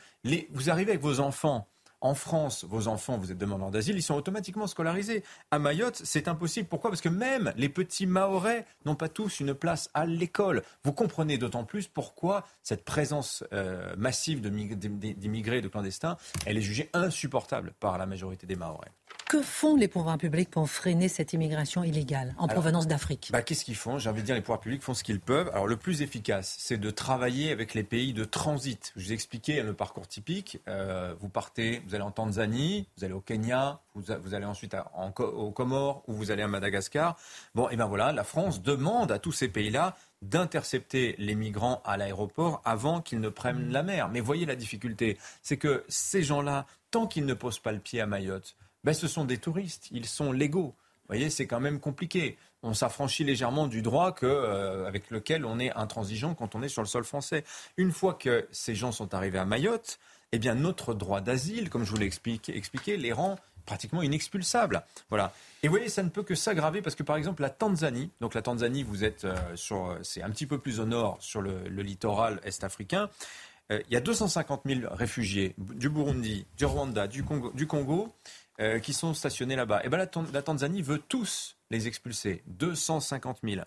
[0.51, 1.69] Vous arrivez avec vos enfants.
[2.01, 5.25] En France, vos enfants, vous êtes demandeurs d'asile, ils sont automatiquement scolarisés.
[5.51, 6.69] À Mayotte, c'est impossible.
[6.69, 6.91] Pourquoi?
[6.91, 10.63] Parce que même les petits Mahorais n'ont pas tous une place à l'école.
[10.85, 16.91] Vous comprenez d'autant plus pourquoi cette présence euh, massive d'immigrés, de clandestins, elle est jugée
[16.93, 18.93] insupportable par la majorité des Mahorais.
[19.35, 23.65] Que font les pouvoirs publics pour freiner cette immigration illégale en provenance d'Afrique bah, Qu'est-ce
[23.65, 25.51] qu'ils font J'ai envie de dire les pouvoirs publics font ce qu'ils peuvent.
[25.53, 28.93] Alors le plus efficace, c'est de travailler avec les pays de transit.
[28.95, 30.61] Je vous ai expliqué le parcours typique.
[30.69, 34.77] Euh, vous partez, vous allez en Tanzanie, vous allez au Kenya, vous, allez ensuite
[35.19, 37.17] au Comores ou vous allez à Madagascar.
[37.57, 41.97] Bon, et ben voilà, la France demande à tous ces pays-là d'intercepter les migrants à
[41.97, 44.09] l'aéroport avant qu'ils ne prennent la mer.
[44.11, 48.01] Mais voyez la difficulté, c'est que ces gens-là, tant qu'ils ne posent pas le pied
[48.01, 50.75] à Mayotte, ben, ce sont des touristes, ils sont légaux.
[51.05, 52.39] Vous voyez, c'est quand même compliqué.
[52.63, 56.69] On s'affranchit légèrement du droit que, euh, avec lequel on est intransigeant quand on est
[56.69, 57.45] sur le sol français.
[57.77, 59.99] Une fois que ces gens sont arrivés à Mayotte,
[60.33, 64.83] eh bien, notre droit d'asile, comme je vous l'ai expliqué, les rend pratiquement inexpulsables.
[65.11, 65.33] Voilà.
[65.63, 68.35] Et vous voyez, ça ne peut que s'aggraver parce que, par exemple, la Tanzanie, donc
[68.35, 71.69] la Tanzanie, vous êtes euh, sur, c'est un petit peu plus au nord, sur le,
[71.69, 73.11] littoral est-africain.
[73.73, 78.15] Euh, il y a 250 000 réfugiés du Burundi, du Rwanda, du Congo, du Congo
[78.61, 79.81] euh, qui sont stationnés là-bas.
[79.81, 83.63] Et eh ben la, Tanzanie veut tous les expulser, 250 000.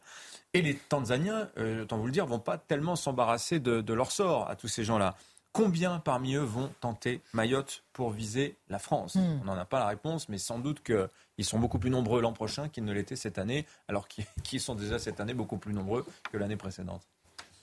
[0.53, 4.49] Et les Tanzaniens, euh, autant vous le dire, vont pas tellement s'embarrasser de, leur sort
[4.49, 5.15] à tous ces gens-là.
[5.51, 9.15] Combien parmi eux vont tenter Mayotte pour viser la France?
[9.15, 9.39] Hmm.
[9.41, 12.31] On n'en a pas la réponse, mais sans doute qu'ils sont beaucoup plus nombreux l'an
[12.31, 16.05] prochain qu'ils ne l'étaient cette année, alors qu'ils sont déjà cette année beaucoup plus nombreux
[16.31, 17.01] que l'année précédente.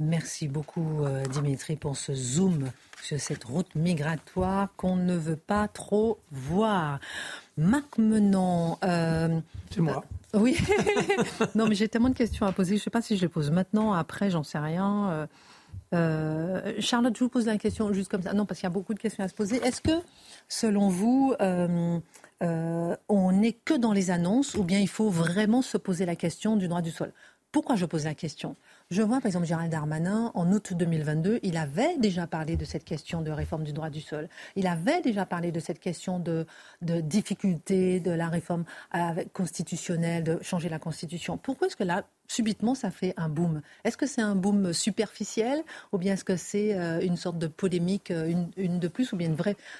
[0.01, 5.69] Merci beaucoup euh, Dimitri pour ce zoom sur cette route migratoire qu'on ne veut pas
[5.69, 6.99] trop voir.
[7.57, 8.79] Marc Menant.
[8.83, 9.39] Euh,
[9.71, 10.05] C'est moi.
[10.35, 10.59] Euh, oui.
[11.55, 12.71] non, mais j'ai tellement de questions à poser.
[12.71, 15.29] Je ne sais pas si je les pose maintenant, après, j'en sais rien.
[15.93, 18.33] Charlotte, je vous pose la question juste comme ça.
[18.33, 19.57] Non, parce qu'il y a beaucoup de questions à se poser.
[19.65, 20.03] Est-ce que,
[20.49, 26.05] selon vous, on n'est que dans les annonces ou bien il faut vraiment se poser
[26.05, 27.13] la question du droit du sol?
[27.53, 28.57] Pourquoi je pose la question?
[28.90, 32.85] Je vois par exemple Gérald Darmanin, en août 2022, il avait déjà parlé de cette
[32.85, 34.29] question de réforme du droit du sol.
[34.57, 36.47] Il avait déjà parlé de cette question de,
[36.83, 38.64] difficulté de la réforme
[39.33, 41.38] constitutionnelle, de changer la constitution.
[41.38, 43.63] Pourquoi est-ce que là, subitement, ça fait un boom.
[43.85, 47.47] Est-ce que c'est un boom superficiel ou bien est-ce que c'est euh, une sorte de
[47.47, 49.35] polémique, euh, une, de plus, ou bien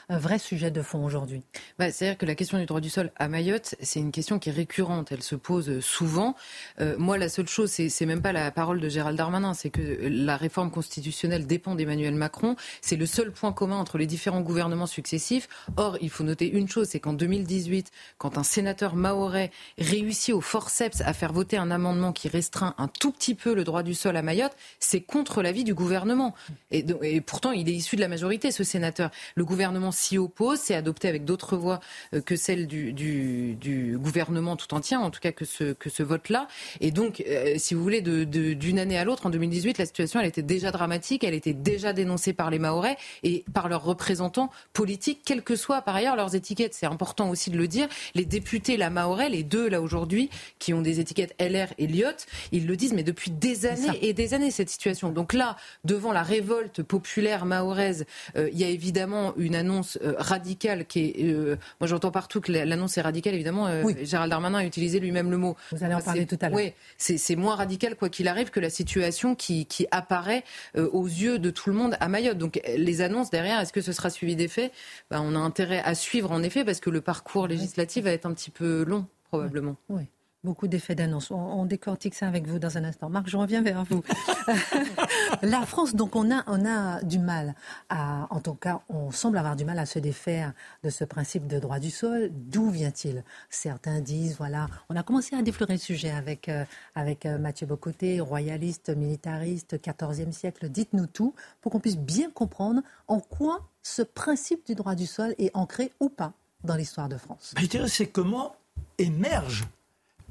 [0.09, 1.43] un vrai sujet de fond aujourd'hui?
[1.79, 4.51] Bah, C'est-à-dire que la question du droit du sol à Mayotte, c'est une question qui
[4.51, 5.13] est récurrente.
[5.13, 6.35] Elle se pose souvent.
[6.81, 9.71] Euh, moi, la seule chose, c'est, c'est même pas la parole de Gérald Darmanin, c'est
[9.71, 12.57] que la réforme constitutionnelle dépend d'Emmanuel Macron.
[12.81, 15.49] C'est le seul point commun entre les différents gouvernements successifs.
[15.77, 20.41] Or, il faut noter une chose, c'est qu'en 2018, quand un sénateur maorais réussit au
[20.41, 23.95] forceps à faire voter un amendement qui restreint un tout petit peu le droit du
[23.95, 26.35] sol à Mayotte, c'est contre l'avis du gouvernement.
[26.73, 29.11] Et, pourtant, il est issu de la majorité, ce sénateur.
[29.37, 31.79] Le gouvernement s'y oppose, c'est adopté avec d'autres voix
[32.13, 36.49] euh, que celles du, gouvernement tout entier, en tout cas que ce, vote-là.
[36.81, 40.27] Et donc, euh, si vous voulez, d'une année à l'autre, en 2018, la situation, elle
[40.27, 45.21] était déjà dramatique, elle était déjà dénoncée par les Mahorais et par leurs représentants politiques,
[45.25, 46.75] quelles que soient par ailleurs leurs étiquettes.
[46.75, 47.87] C'est important aussi de le dire.
[48.15, 52.24] Les députés, la Mahorais, les deux là aujourd'hui, qui ont des étiquettes LR et Lyot,
[52.53, 55.11] ils le disent, mais depuis des années et des années, cette situation.
[55.11, 58.07] Donc là, devant la révolte populaire mahoraise,
[58.37, 61.25] euh, il y a évidemment une annonce euh, radicale qui est.
[61.25, 63.69] Euh, moi, j'entends partout que l'annonce est radicale, évidemment.
[63.83, 63.95] Oui.
[64.03, 65.57] Gérald Darmanin a utilisé lui-même le mot.
[65.73, 66.57] Vous allez en parler tout à l'heure.
[66.57, 70.45] Oui, c'est moins radical, quoi qu'il arrive, que la situation qui, qui apparaît
[70.77, 72.39] aux yeux de tout le monde à Mayotte.
[72.39, 74.73] Donc les annonces derrière, est-ce que ce sera suivi des faits
[75.11, 78.27] ben, On a intérêt à suivre, en effet, parce que le parcours législatif va être
[78.27, 79.77] un petit peu long, probablement.
[79.89, 80.03] Oui.
[80.45, 81.31] Beaucoup d'effets d'annonce.
[81.31, 83.09] On, décortique ça avec vous dans un instant.
[83.09, 84.03] Marc, je reviens vers vous.
[85.43, 87.55] la France, donc, on a, on a du mal
[87.89, 90.53] à, en tout cas, on semble avoir du mal à se défaire
[90.83, 92.29] de ce principe de droit du sol.
[92.31, 93.25] D'où vient-il?
[93.49, 97.67] Certains disent, voilà, on a commencé à déflorer le sujet avec, euh, avec euh, Mathieu
[97.67, 100.69] Bocoté, royaliste, militariste, 14e siècle.
[100.69, 105.35] Dites-nous tout pour qu'on puisse bien comprendre en quoi ce principe du droit du sol
[105.39, 107.55] est ancré ou pas dans l'histoire de France.
[107.87, 108.57] C'est comment
[108.99, 109.65] émerge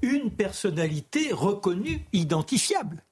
[0.04, 3.04] une personnalité reconnue, identifiable.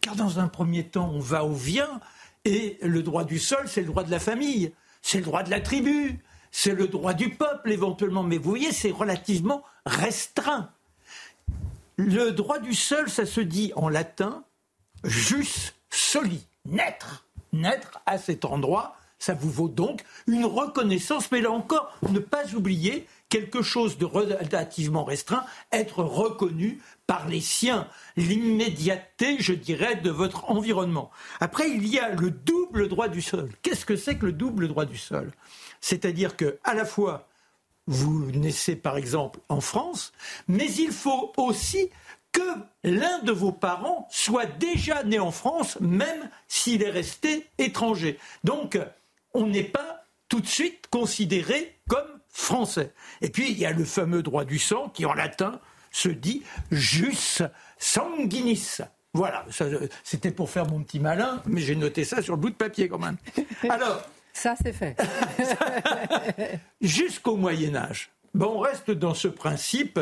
[0.00, 2.00] Car dans un premier temps, on va au vient,
[2.44, 4.72] et le droit du sol, c'est le droit de la famille,
[5.02, 6.20] c'est le droit de la tribu,
[6.52, 8.22] c'est le droit du peuple éventuellement.
[8.22, 10.70] Mais vous voyez, c'est relativement restreint.
[11.96, 14.44] Le droit du sol, ça se dit en latin
[15.02, 17.26] jus soli, naître.
[17.52, 22.54] Naître à cet endroit, ça vous vaut donc une reconnaissance, mais là encore, ne pas
[22.54, 30.10] oublier quelque chose de relativement restreint, être reconnu par les siens, l'immédiateté, je dirais, de
[30.10, 31.10] votre environnement.
[31.40, 33.50] Après, il y a le double droit du sol.
[33.62, 35.32] Qu'est-ce que c'est que le double droit du sol?
[35.80, 37.28] C'est-à-dire que, à la fois,
[37.86, 40.12] vous naissez par exemple en France,
[40.46, 41.90] mais il faut aussi
[42.32, 42.42] que
[42.84, 48.18] l'un de vos parents soit déjà né en France, même s'il est resté étranger.
[48.44, 48.78] Donc,
[49.32, 52.92] on n'est pas tout de suite considéré comme français.
[53.20, 56.44] Et puis, il y a le fameux droit du sang qui, en latin, se dit
[56.70, 57.42] jus
[57.78, 58.78] sanguinis.
[59.12, 59.44] Voilà,
[60.04, 62.88] c'était pour faire mon petit malin, mais j'ai noté ça sur le bout de papier
[62.88, 63.16] quand même.
[63.68, 64.02] Alors.
[64.32, 64.96] Ça, c'est fait.
[66.80, 68.10] Jusqu'au Moyen-Âge.
[68.34, 69.98] Bon, on reste dans ce principe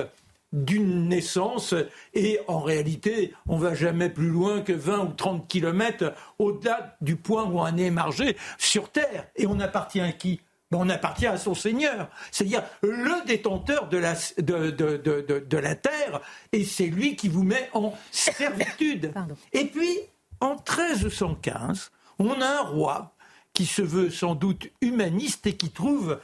[0.52, 1.74] d'une naissance
[2.12, 7.16] et en réalité, on va jamais plus loin que 20 ou 30 kilomètres au-delà du
[7.16, 9.26] point où on est margé sur Terre.
[9.36, 10.40] Et on appartient à qui?
[10.72, 16.20] On appartient à son Seigneur, c'est-à-dire le détenteur de la, de, la terre,
[16.52, 19.12] et c'est lui qui vous met en servitude.
[19.52, 19.98] Et puis,
[20.40, 23.14] en 1315, on a un roi
[23.52, 26.20] qui se veut sans doute humaniste et qui trouve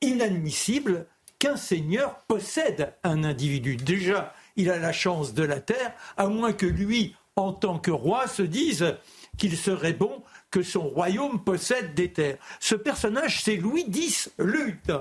[0.00, 1.06] inadmissible
[1.38, 3.76] qu'un seigneur possède un individu.
[3.76, 7.90] Déjà, il a la chance de la terre, à moins que lui, en tant que
[7.90, 8.96] roi, se dise
[9.36, 10.22] qu'il serait bon
[10.62, 12.38] son royaume possède des terres.
[12.60, 14.92] Ce personnage, c'est Louis X Lutte.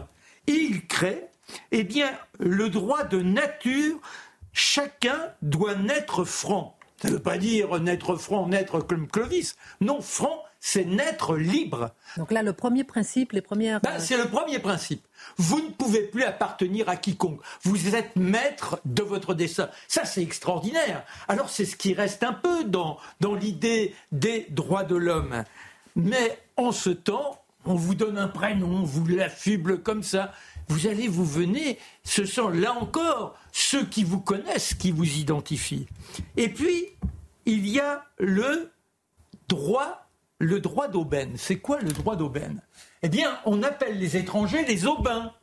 [0.47, 1.25] il crée,
[1.71, 3.99] eh bien, le droit de nature,
[4.51, 6.77] chacun doit naître franc.
[7.01, 9.55] Ça ne veut pas dire naître franc, naître comme Clovis.
[9.81, 11.91] Non, franc, c'est naître libre.
[12.15, 13.82] Donc là, le premier principe, les premières.
[13.82, 15.06] Ben, c'est le premier principe.
[15.36, 17.41] Vous ne pouvez plus appartenir à quiconque.
[17.63, 19.69] Vous êtes maître de votre destin.
[19.89, 21.04] Ça, c'est extraordinaire.
[21.28, 25.43] Alors, c'est ce qui reste un peu dans, dans l'idée des droits de l'homme.
[25.97, 30.32] Mais en ce temps, on vous donne un prénom, on vous l'affuble comme ça.
[30.69, 35.88] Vous allez, vous venez, ce sont là encore ceux qui vous connaissent qui vous identifient.
[36.38, 36.86] Et puis,
[37.45, 38.71] il y a le
[39.49, 40.02] droit
[40.43, 41.34] le droit d'aubaine.
[41.38, 42.62] C'est quoi le droit d'aubaine?
[43.01, 45.34] Eh bien, on appelle les étrangers les aubains.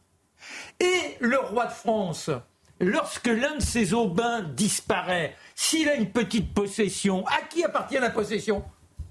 [0.79, 2.31] Et le roi de France,
[2.81, 8.11] lorsque l'un de ces aubains disparaît, s'il a une petite possession, à qui appartient la
[8.11, 8.65] possession?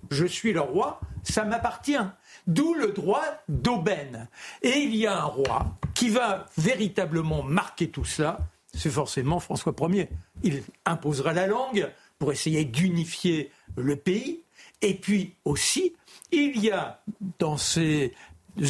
[0.10, 2.00] Je suis le roi, ça m'appartient.
[2.48, 4.28] D'où le droit d'aubaine.
[4.64, 8.40] Et il y a un roi qui va véritablement marquer tout cela,
[8.74, 10.10] c'est forcément François Ier.
[10.42, 14.44] Il imposera la langue pour essayer d'unifier le pays.
[14.82, 15.94] Et puis aussi,
[16.32, 17.02] il y a
[17.40, 18.14] dans ces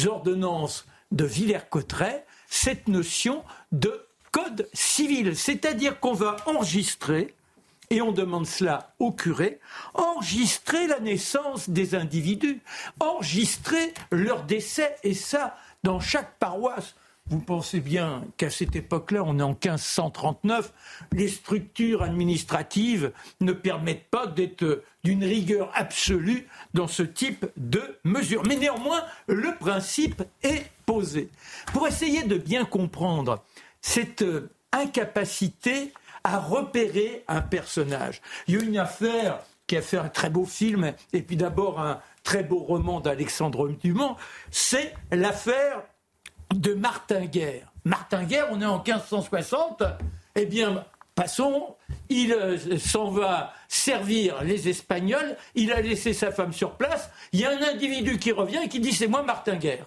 [0.06, 7.34] ordonnances de Villers-Cotterêts cette notion de code civil, c'est-à-dire qu'on va enregistrer
[7.90, 9.58] et on demande cela au curé,
[9.94, 12.60] enregistrer la naissance des individus,
[13.00, 16.94] enregistrer leur décès, et ça, dans chaque paroisse.
[17.30, 20.72] Vous pensez bien qu'à cette époque-là, on est en 1539,
[21.12, 28.42] les structures administratives ne permettent pas d'être d'une rigueur absolue dans ce type de mesures.
[28.48, 31.30] Mais néanmoins, le principe est posé.
[31.72, 33.44] Pour essayer de bien comprendre
[33.80, 34.24] cette
[34.72, 35.92] incapacité
[36.24, 40.46] à repérer un personnage, il y a une affaire qui a fait un très beau
[40.46, 44.16] film, et puis d'abord un très beau roman d'Alexandre Dumas,
[44.50, 45.84] c'est l'affaire
[46.54, 47.72] de Martin Guerre.
[47.84, 49.82] Martin Guerre, on est en 1560,
[50.34, 50.84] eh bien,
[51.14, 51.76] passons,
[52.08, 57.40] il euh, s'en va servir les Espagnols, il a laissé sa femme sur place, il
[57.40, 59.86] y a un individu qui revient et qui dit c'est moi Martin Guerre.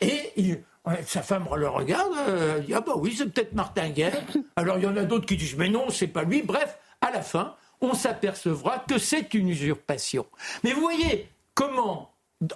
[0.00, 0.62] Et
[1.06, 4.22] sa femme le regarde, euh, dit ah bah oui c'est peut-être Martin Guerre.
[4.56, 6.42] Alors il y en a d'autres qui disent mais non c'est pas lui.
[6.42, 10.26] Bref, à la fin, on s'apercevra que c'est une usurpation.
[10.64, 12.12] Mais vous voyez comment,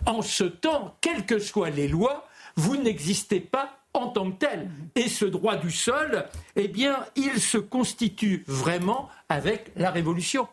[0.06, 2.26] en ce temps, quelles que soient les lois,
[2.56, 4.70] vous n'existez pas en tant que tel.
[4.94, 6.26] Et ce droit du sol,
[6.56, 10.48] eh bien, il se constitue vraiment avec la Révolution.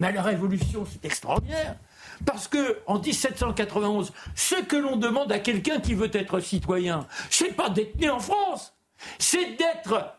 [0.00, 1.76] Mais la Révolution, c'est extraordinaire.
[2.24, 7.54] Parce que en 1791, ce que l'on demande à quelqu'un qui veut être citoyen, c'est
[7.54, 8.74] pas d'être né en France,
[9.18, 10.18] c'est d'être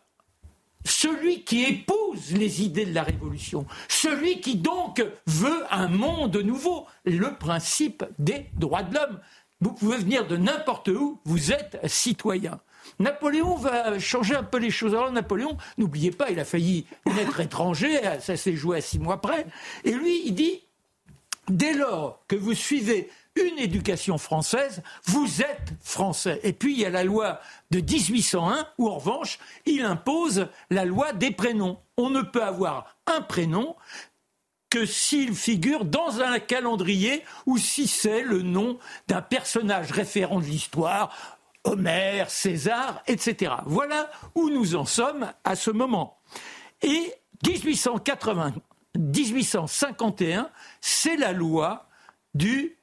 [0.85, 6.87] celui qui épouse les idées de la Révolution, celui qui donc veut un monde nouveau,
[7.05, 9.19] le principe des droits de l'homme.
[9.61, 12.59] Vous pouvez venir de n'importe où, vous êtes citoyen.
[12.97, 14.93] Napoléon va changer un peu les choses.
[14.93, 19.21] Alors Napoléon, n'oubliez pas, il a failli naître étranger, ça s'est joué à six mois
[19.21, 19.45] près.
[19.83, 20.61] Et lui, il dit,
[21.49, 26.39] dès lors que vous suivez une éducation française, vous êtes français.
[26.43, 27.39] Et puis il y a la loi
[27.71, 31.79] de 1801 où en revanche, il impose la loi des prénoms.
[31.97, 33.75] On ne peut avoir un prénom
[34.69, 40.45] que s'il figure dans un calendrier ou si c'est le nom d'un personnage référent de
[40.45, 41.09] l'histoire,
[41.63, 43.53] Homère, César, etc.
[43.65, 46.17] Voilà où nous en sommes à ce moment.
[46.81, 47.13] Et
[47.45, 48.53] 1880,
[48.97, 50.49] 1851,
[50.81, 51.87] c'est la loi
[52.33, 52.77] du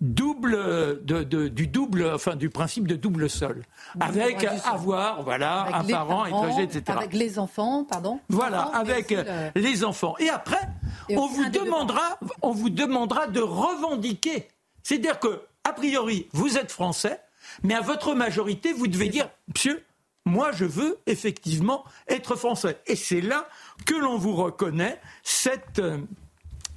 [0.00, 3.62] double, du double, enfin du principe de double sol,
[3.98, 6.84] avec avoir, voilà, un parent, étranger, etc.
[6.98, 8.20] Avec les enfants, pardon.
[8.28, 9.14] Voilà, avec
[9.56, 10.14] les enfants.
[10.18, 10.68] Et après,
[11.10, 14.48] on vous demandera, on vous demandera de revendiquer.
[14.82, 17.20] C'est-à-dire que, a priori, vous êtes français,
[17.62, 19.84] mais à votre majorité, vous devez dire, monsieur,
[20.24, 22.80] moi, je veux effectivement être français.
[22.86, 23.48] Et c'est là
[23.86, 25.98] que l'on vous reconnaît cette euh,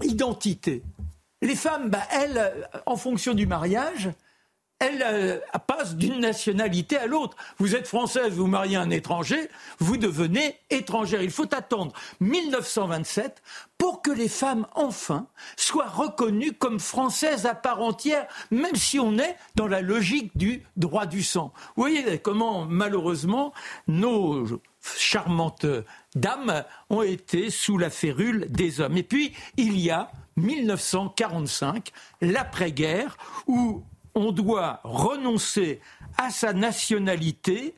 [0.02, 0.84] identité.
[1.42, 4.10] Les femmes, bah, elles, en fonction du mariage,
[4.82, 7.38] elles euh, passent d'une nationalité à l'autre.
[7.60, 9.48] Vous êtes française, vous mariez un étranger,
[9.80, 11.22] vous devenez étrangère.
[11.22, 13.44] Il faut attendre 1927
[13.78, 19.20] pour que les femmes, enfin, soient reconnues comme françaises à part entière, même si on
[19.20, 21.54] est dans la logique du droit du sang.
[21.76, 23.54] Vous voyez comment, malheureusement,
[23.88, 24.48] nos
[24.98, 25.68] charmantes
[26.16, 28.98] dames ont été sous la férule des hommes.
[28.98, 33.84] Et puis, il y a 1945, l'après-guerre, où
[34.16, 35.80] on doit renoncer
[36.18, 37.76] à sa nationalité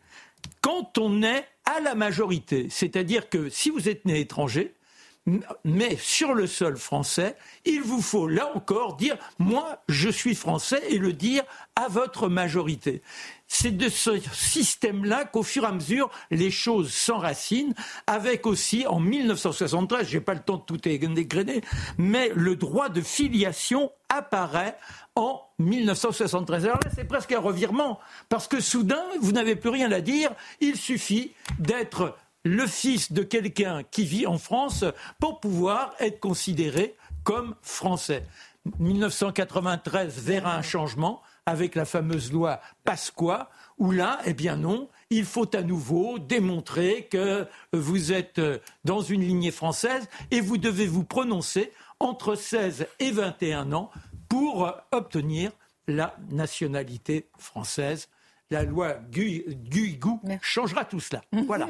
[0.62, 2.68] quand on est à la majorité.
[2.70, 4.74] C'est-à-dire que si vous êtes né étranger,
[5.64, 10.82] mais sur le sol français, il vous faut là encore dire moi je suis français
[10.90, 11.44] et le dire
[11.76, 13.02] à votre majorité.
[13.48, 17.74] C'est de ce système-là qu'au fur et à mesure les choses s'enracinent,
[18.08, 21.62] avec aussi en 1973, j'ai pas le temps de tout dégrainer,
[21.98, 24.78] mais le droit de filiation apparaît
[25.16, 26.66] en 1973.
[26.66, 30.32] Alors là, c'est presque un revirement, parce que soudain, vous n'avez plus rien à dire,
[30.60, 34.84] il suffit d'être le fils de quelqu'un qui vit en France
[35.20, 38.26] pour pouvoir être considéré comme français.
[38.80, 45.26] 1993 verra un changement avec la fameuse loi Pasqua, où là, eh bien non, il
[45.26, 48.42] faut à nouveau démontrer que vous êtes
[48.86, 53.92] dans une lignée française et vous devez vous prononcer entre 16 et 21 ans
[54.30, 55.52] pour obtenir
[55.88, 58.08] la nationalité française.
[58.50, 61.22] La loi Guigou changera tout cela.
[61.48, 61.68] Voilà.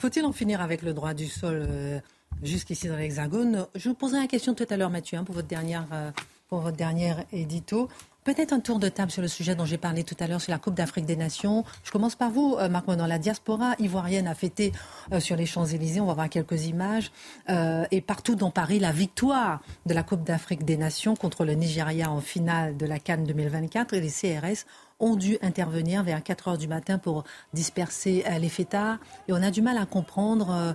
[0.00, 2.00] Faut-il en finir avec le droit du sol euh,
[2.42, 3.66] jusqu'ici dans l'Hexagone?
[3.76, 6.10] Je vous posais la question tout à l'heure, Mathieu, hein, pour, votre dernière, euh,
[6.48, 7.88] pour votre dernière édito.
[8.24, 10.50] Peut-être un tour de table sur le sujet dont j'ai parlé tout à l'heure, sur
[10.50, 11.62] la Coupe d'Afrique des Nations.
[11.82, 14.72] Je commence par vous, euh, Marc Dans La diaspora ivoirienne a fêté
[15.12, 17.12] euh, sur les Champs-Élysées, on va voir quelques images,
[17.50, 21.52] euh, et partout dans Paris, la victoire de la Coupe d'Afrique des Nations contre le
[21.52, 23.92] Nigeria en finale de la Cannes 2024.
[23.92, 24.64] Et les CRS
[25.00, 28.96] ont dû intervenir vers 4 heures du matin pour disperser les fêtards.
[29.28, 30.74] Et on a du mal à comprendre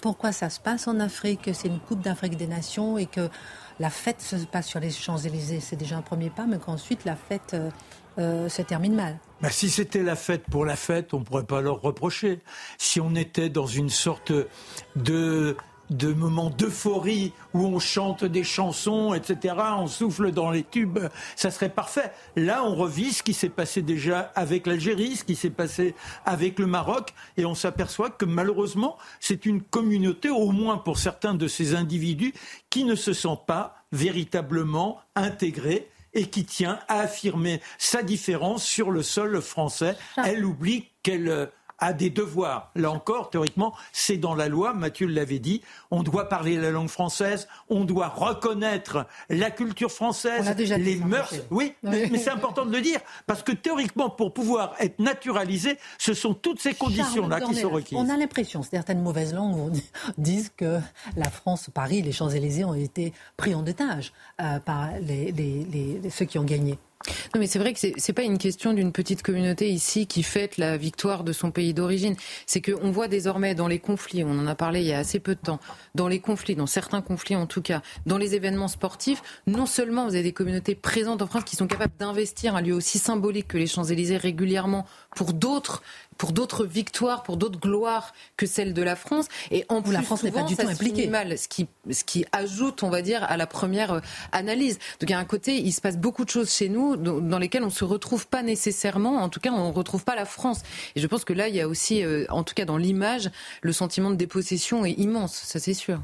[0.00, 1.50] pourquoi ça se passe en Afrique.
[1.52, 3.28] C'est une Coupe d'Afrique des Nations et que
[3.80, 7.16] la fête se passe sur les Champs-Élysées, c'est déjà un premier pas, mais qu'ensuite la
[7.16, 7.70] fête euh,
[8.18, 9.18] euh, se termine mal.
[9.40, 12.40] Bah, si c'était la fête pour la fête, on ne pourrait pas leur reprocher.
[12.78, 14.32] Si on était dans une sorte
[14.94, 15.56] de
[15.96, 20.98] de moments d'euphorie où on chante des chansons, etc., on souffle dans les tubes,
[21.36, 22.12] ça serait parfait.
[22.36, 26.58] Là, on revit ce qui s'est passé déjà avec l'Algérie, ce qui s'est passé avec
[26.58, 31.48] le Maroc, et on s'aperçoit que malheureusement, c'est une communauté, au moins pour certains de
[31.48, 32.34] ces individus,
[32.70, 38.90] qui ne se sent pas véritablement intégrée et qui tient à affirmer sa différence sur
[38.90, 39.96] le sol français.
[40.16, 42.70] Elle oublie qu'elle a des devoirs.
[42.74, 46.88] Là encore, théoriquement, c'est dans la loi, Mathieu l'avait dit, on doit parler la langue
[46.88, 51.34] française, on doit reconnaître la culture française, les mœurs.
[51.50, 56.14] Oui, mais, c'est important de le dire, parce que théoriquement, pour pouvoir être naturalisé, ce
[56.14, 57.98] sont toutes ces conditions-là qui sont requises.
[57.98, 59.80] On a l'impression, certaines mauvaises langues
[60.18, 60.78] disent que
[61.16, 64.90] la France, Paris, les Champs-Élysées ont été pris en otage euh, par
[66.10, 66.78] ceux qui ont gagné.
[67.34, 70.56] Non, mais c'est vrai que c'est pas une question d'une petite communauté ici qui fête
[70.56, 72.14] la victoire de son pays d'origine.
[72.46, 75.20] C'est qu'on voit désormais dans les conflits, on en a parlé il y a assez
[75.20, 75.60] peu de temps,
[75.94, 80.04] dans les conflits, dans certains conflits en tout cas, dans les événements sportifs, non seulement
[80.04, 83.48] vous avez des communautés présentes en France qui sont capables d'investir un lieu aussi symbolique
[83.48, 85.82] que les Champs-Élysées régulièrement pour d'autres
[86.18, 89.26] pour d'autres victoires, pour d'autres gloires que celles de la France.
[89.50, 91.06] Et en plus, la France n'est pas du tout impliquée.
[91.06, 94.00] Mal, ce qui, ce qui ajoute, on va dire, à la première euh,
[94.32, 94.78] analyse.
[95.00, 97.38] Donc, il y a un côté, il se passe beaucoup de choses chez nous dans,
[97.38, 99.16] lesquelles on ne se retrouve pas nécessairement.
[99.16, 100.62] En tout cas, on ne retrouve pas la France.
[100.96, 103.30] Et je pense que là, il y a aussi, euh, en tout cas dans l'image,
[103.62, 105.34] le sentiment de dépossession est immense.
[105.34, 106.00] Ça, c'est sûr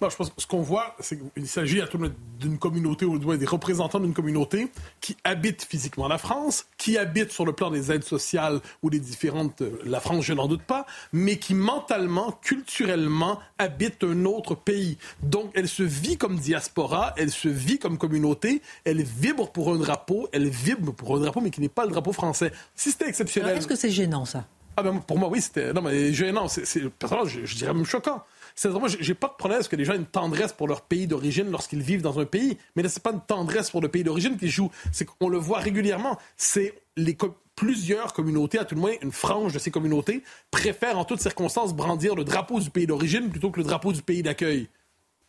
[0.00, 1.98] je pense que ce qu'on voit, c'est qu'il s'agit à tout
[2.38, 4.70] d'une communauté, ou des représentants d'une communauté
[5.00, 9.00] qui habitent physiquement la France, qui habitent sur le plan des aides sociales ou des
[9.00, 9.60] différentes.
[9.62, 14.98] Euh, la France, je n'en doute pas, mais qui mentalement, culturellement, habitent un autre pays.
[15.22, 19.78] Donc, elle se vit comme diaspora, elle se vit comme communauté, elle vibre pour un
[19.78, 22.52] drapeau, elle vibre pour un drapeau, mais qui n'est pas le drapeau français.
[22.76, 23.56] Si c'était exceptionnel.
[23.56, 24.44] Est-ce que c'est gênant, ça?
[24.76, 25.72] Ah ben, pour moi, oui, c'était.
[25.72, 26.46] Non, mais gênant.
[26.46, 28.22] C'est, personnellement, je, je dirais même choquant.
[28.58, 31.06] C'est-à-dire, moi, j'ai pas de problème que les gens aient une tendresse pour leur pays
[31.06, 34.02] d'origine lorsqu'ils vivent dans un pays, mais là, c'est pas une tendresse pour le pays
[34.02, 34.68] d'origine qui joue.
[34.90, 36.18] C'est qu'on le voit régulièrement.
[36.36, 37.16] C'est les
[37.54, 41.72] plusieurs communautés, à tout le moins une frange de ces communautés, préfèrent en toutes circonstances
[41.72, 44.68] brandir le drapeau du pays d'origine plutôt que le drapeau du pays d'accueil.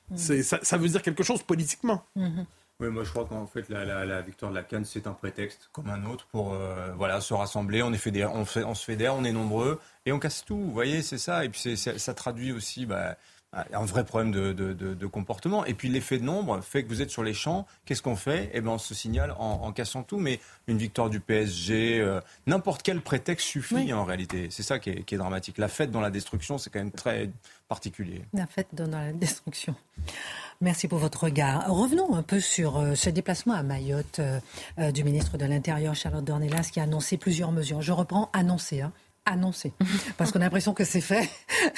[0.10, 0.18] Mmh.
[0.42, 2.02] Ça, ça, veut dire quelque chose politiquement.
[2.16, 2.42] Mmh.
[2.82, 5.90] Oui, moi je crois qu'en fait la, victoire de la Cannes c'est un prétexte comme
[5.90, 7.84] un autre pour euh, voilà se rassembler.
[7.84, 10.58] On est on se fédère, on est nombreux et on casse tout.
[10.58, 11.44] Vous voyez, c'est ça.
[11.44, 13.18] Et puis ça traduit aussi bah,
[13.52, 15.66] un vrai problème de, de, comportement.
[15.66, 17.66] Et puis l'effet de nombre fait que vous êtes sur les champs.
[17.86, 18.52] Qu'est-ce qu'on fait?
[18.54, 20.20] Eh bien, on se signale en, cassant tout.
[20.20, 24.50] Mais une victoire du PSG, euh, n'importe quel prétexte suffit en réalité.
[24.52, 25.58] C'est ça qui est, qui est, dramatique.
[25.58, 27.32] La fête dans la destruction, c'est quand même très
[27.68, 28.24] particulier.
[28.34, 29.76] La fête dans la destruction.
[30.62, 31.74] Merci pour votre regard.
[31.74, 36.24] Revenons un peu sur euh, ce déplacement à Mayotte euh, du ministre de l'Intérieur, Charlotte
[36.24, 37.82] Dornelas, qui a annoncé plusieurs mesures.
[37.82, 38.82] Je reprends annoncé.
[38.82, 38.92] Hein
[39.30, 39.74] annoncé,
[40.18, 41.30] parce qu'on a l'impression que c'est fait.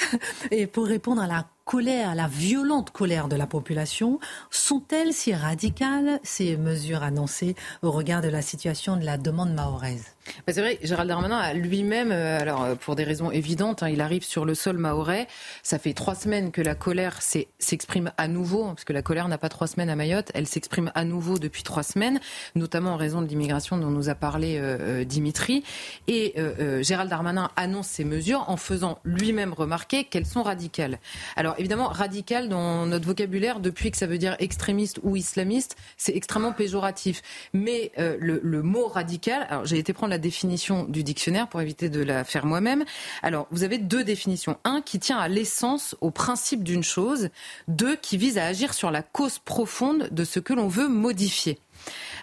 [0.50, 4.18] Et pour répondre à la colère, la violente colère de la population,
[4.50, 10.14] sont-elles si radicales, ces mesures annoncées, au regard de la situation de la demande mahoraise?
[10.46, 14.22] C'est vrai, Gérald Darmanin lui-même, euh, alors euh, pour des raisons évidentes, hein, il arrive
[14.22, 15.26] sur le sol mahorais.
[15.62, 19.38] Ça fait trois semaines que la colère s'exprime à nouveau, parce que la colère n'a
[19.38, 22.20] pas trois semaines à Mayotte, elle s'exprime à nouveau depuis trois semaines,
[22.54, 25.64] notamment en raison de l'immigration dont nous a parlé euh, Dimitri.
[26.06, 26.34] Et
[26.80, 30.98] Gérald Darmanin annonce ces mesures en faisant lui-même remarquer qu'elles sont radicales.
[31.36, 36.14] Alors évidemment, radical dans notre vocabulaire, depuis que ça veut dire extrémiste ou islamiste, c'est
[36.16, 37.22] extrêmement péjoratif.
[37.52, 41.88] Mais le, le, mot radical, alors j'ai été prendre la définition du dictionnaire pour éviter
[41.88, 42.84] de la faire moi-même.
[43.22, 44.56] Alors, vous avez deux définitions.
[44.64, 47.28] Un qui tient à l'essence, au principe d'une chose.
[47.68, 51.58] Deux qui vise à agir sur la cause profonde de ce que l'on veut modifier.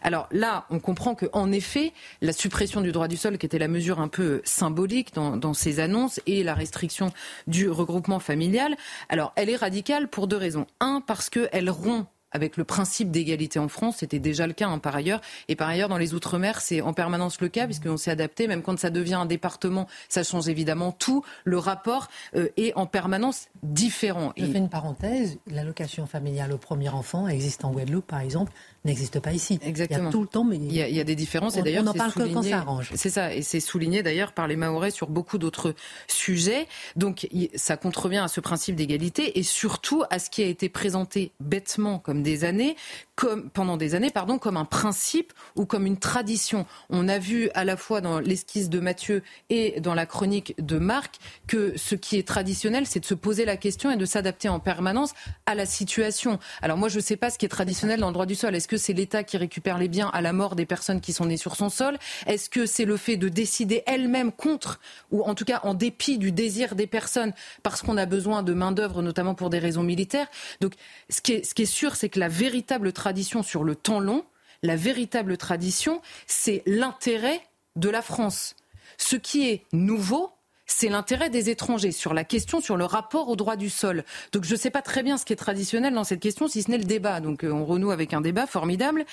[0.01, 3.68] Alors là, on comprend qu'en effet, la suppression du droit du sol, qui était la
[3.68, 7.12] mesure un peu symbolique dans, ces annonces, et la restriction
[7.47, 8.76] du regroupement familial,
[9.10, 10.68] alors elle est radicale pour deux raisons.
[10.80, 13.97] Un, parce qu'elle rompt avec le principe d'égalité en France.
[13.97, 15.22] C'était déjà le cas hein, par ailleurs.
[15.47, 18.47] Et par ailleurs, dans les Outre-mer, c'est en permanence le cas, puisqu'on s'est adapté.
[18.47, 21.24] Même quand ça devient un département, ça change évidemment tout.
[21.43, 24.34] Le rapport euh, est en permanence différent.
[24.38, 25.39] Je fais une parenthèse.
[25.47, 28.51] L'allocation familiale au premier enfant existe en Guadeloupe, par exemple,
[28.86, 29.59] n'existe pas ici.
[29.63, 29.99] Exactement.
[29.99, 31.57] Il y a tout le temps, mais il y a, des différences.
[31.57, 32.91] et d'ailleurs, on n'en parle que quand ça arrange.
[32.95, 35.75] C'est ça, et c'est souligné d'ailleurs par les Maorais sur beaucoup d'autres
[36.07, 36.67] sujets.
[36.95, 41.32] Donc, ça contrevient à ce principe d'égalité et surtout à ce qui a été présenté
[41.39, 42.75] bêtement comme des années,
[43.15, 46.65] comme pendant des années, pardon, comme un principe ou comme une tradition.
[46.89, 50.77] On a vu à la fois dans l'esquisse de Mathieu et dans la chronique de
[50.77, 51.15] Marc
[51.47, 54.59] que ce qui est traditionnel, c'est de se poser la question et de s'adapter en
[54.59, 55.13] permanence
[55.45, 56.39] à la situation.
[56.61, 58.55] Alors moi, je ne sais pas ce qui est traditionnel dans le droit du sol.
[58.55, 61.26] Est-ce que c'est l'État qui récupère les biens à la mort des personnes qui sont
[61.26, 61.97] nées sur son sol?
[62.28, 64.80] Est-ce que c'est le fait de décider elle-même contre,
[65.11, 68.53] ou en tout cas en dépit du désir des personnes, parce qu'on a besoin de
[68.53, 70.28] main-d'œuvre, notamment pour des raisons militaires?
[70.61, 70.74] Donc,
[71.09, 73.99] ce qui est, ce qui est sûr, c'est que la véritable tradition sur le temps
[73.99, 74.24] long,
[74.61, 77.41] la véritable tradition, c'est l'intérêt
[77.76, 78.55] de la France.
[78.97, 80.32] Ce qui est nouveau,
[80.70, 84.03] c'est l'intérêt des étrangers sur la question, sur le rapport au droit du sol.
[84.32, 86.61] Donc je ne sais pas très bien ce qui est traditionnel dans cette question, si
[86.61, 87.20] ce n'est le débat.
[87.20, 89.05] Donc euh, on renoue avec un débat formidable.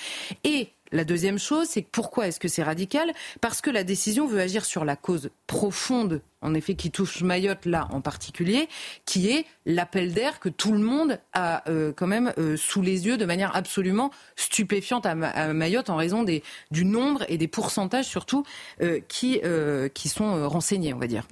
[0.43, 3.11] Et la deuxième chose, c'est pourquoi est-ce que c'est radical?
[3.41, 7.65] Parce que la décision veut agir sur la cause profonde, en effet, qui touche Mayotte
[7.65, 8.69] là en particulier,
[9.05, 13.07] qui est l'appel d'air que tout le monde a euh, quand même euh, sous les
[13.07, 15.15] yeux de manière absolument stupéfiante à,
[15.53, 16.23] Mayotte en raison
[16.71, 18.45] du nombre et des pourcentages surtout
[19.09, 19.41] qui
[20.05, 21.23] sont renseignés, on va dire.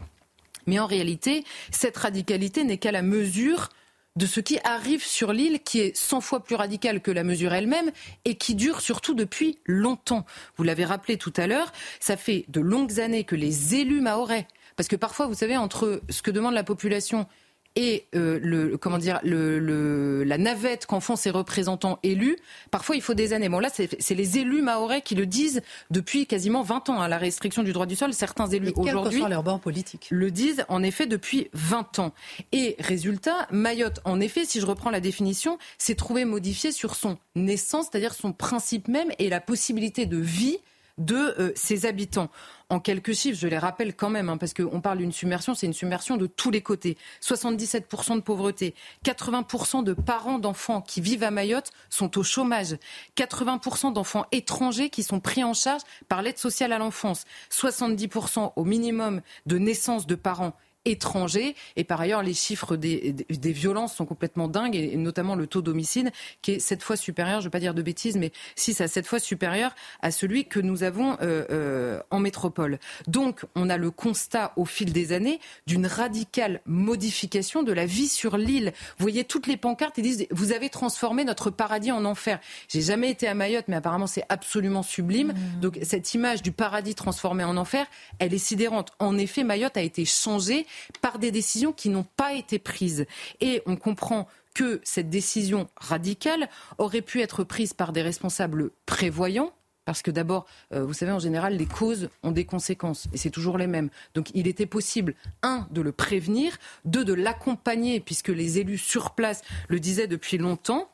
[0.67, 3.69] Mais en réalité, cette radicalité n'est qu'à la mesure
[4.15, 7.53] de ce qui arrive sur l'île, qui est 100 fois plus radical que la mesure
[7.53, 7.91] elle-même
[8.23, 10.25] et qui dure surtout depuis longtemps.
[10.55, 14.47] Vous l'avez rappelé tout à l'heure, ça fait de longues années que les élus maorais,
[14.77, 17.27] parce que parfois, vous savez, entre ce que demande la population
[17.75, 22.37] et euh, le comment dire le, la navette qu'en font ces représentants élus,
[22.71, 23.49] parfois il faut des années.
[23.49, 25.61] Bon là, c'est les élus maorais qui le disent
[25.91, 27.01] depuis quasiment 20 ans.
[27.01, 30.31] à hein, la restriction du droit du sol, certains élus aujourd'hui leur bord politique le
[30.31, 32.13] disent en effet depuis 20 ans.
[32.51, 37.17] Et résultat, Mayotte, en effet, si je reprends la définition, s'est trouvé modifié sur son
[37.35, 40.59] naissance, c'est-à-dire son principe même et la possibilité de vie
[40.97, 42.29] de euh, ses habitants.
[42.69, 45.67] En quelques chiffres, je les rappelle quand même, hein, parce qu'on parle d'une submersion, c'est
[45.67, 46.97] une submersion de tous les côtés.
[47.21, 48.73] 77% de pauvreté,
[49.03, 52.75] 80% de parents d'enfants qui vivent à Mayotte sont au chômage,
[53.17, 58.63] 80% d'enfants étrangers qui sont pris en charge par l'aide sociale à l'enfance, 70% au
[58.63, 60.55] minimum de naissances de parents
[60.85, 61.55] étrangers.
[61.75, 65.61] Et par ailleurs, les chiffres des, des, violences sont complètement dingues, et notamment le taux
[65.61, 66.11] d'homicide,
[66.41, 68.87] qui est sept fois supérieur, je ne vais pas dire de bêtises, mais six à
[68.87, 72.79] sept fois supérieur à celui que nous avons euh, euh, en métropole.
[73.07, 78.07] Donc, on a le constat au fil des années d'une radicale modification de la vie
[78.07, 78.73] sur l'île.
[78.97, 82.39] Vous voyez toutes les pancartes, ils disent Vous avez transformé notre paradis en enfer.
[82.67, 85.29] J'ai jamais été à Mayotte, mais apparemment, c'est absolument sublime.
[85.29, 85.59] Mmh.
[85.61, 87.85] Donc, cette image du paradis transformé en enfer,
[88.19, 88.91] elle est sidérante.
[88.99, 90.65] En effet, Mayotte a été changée
[91.01, 93.05] par des décisions qui n'ont pas été prises.
[93.41, 99.51] Et on comprend que cette décision radicale aurait pu être prise par des responsables prévoyants,
[99.83, 103.29] parce que d'abord, euh, vous savez, en général, les causes ont des conséquences, et c'est
[103.29, 103.89] toujours les mêmes.
[104.15, 105.13] Donc il était possible,
[105.43, 110.37] un, de le prévenir, deux, de l'accompagner, puisque les élus sur place le disaient depuis
[110.37, 110.89] longtemps,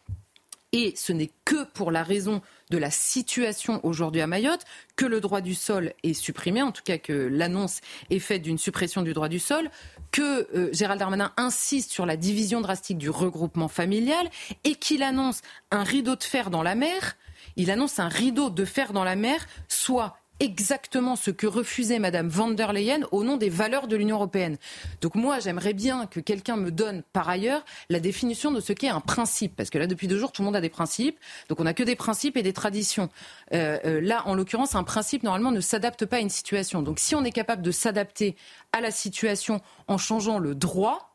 [0.74, 4.64] et ce n'est que pour la raison de la situation aujourd'hui à Mayotte
[4.96, 8.58] que le droit du sol est supprimé, en tout cas que l'annonce est faite d'une
[8.58, 9.70] suppression du droit du sol,
[10.12, 14.30] que euh, Gérald Darmanin insiste sur la division drastique du regroupement familial
[14.64, 15.42] et qu'il annonce
[15.72, 17.18] un rideau de fer dans la mer.
[17.58, 22.28] Il annonce un rideau de fer dans la mer, soit exactement ce que refusait Madame
[22.28, 24.58] van der Leyen au nom des valeurs de l'Union européenne.
[25.00, 28.90] Donc moi, j'aimerais bien que quelqu'un me donne par ailleurs la définition de ce qu'est
[28.90, 31.60] un principe, parce que là, depuis deux jours, tout le monde a des principes, donc
[31.60, 33.10] on n'a que des principes et des traditions.
[33.54, 36.82] Euh, euh, là, en l'occurrence, un principe normalement ne s'adapte pas à une situation.
[36.82, 38.36] Donc si on est capable de s'adapter
[38.72, 41.12] à la situation en changeant le droit,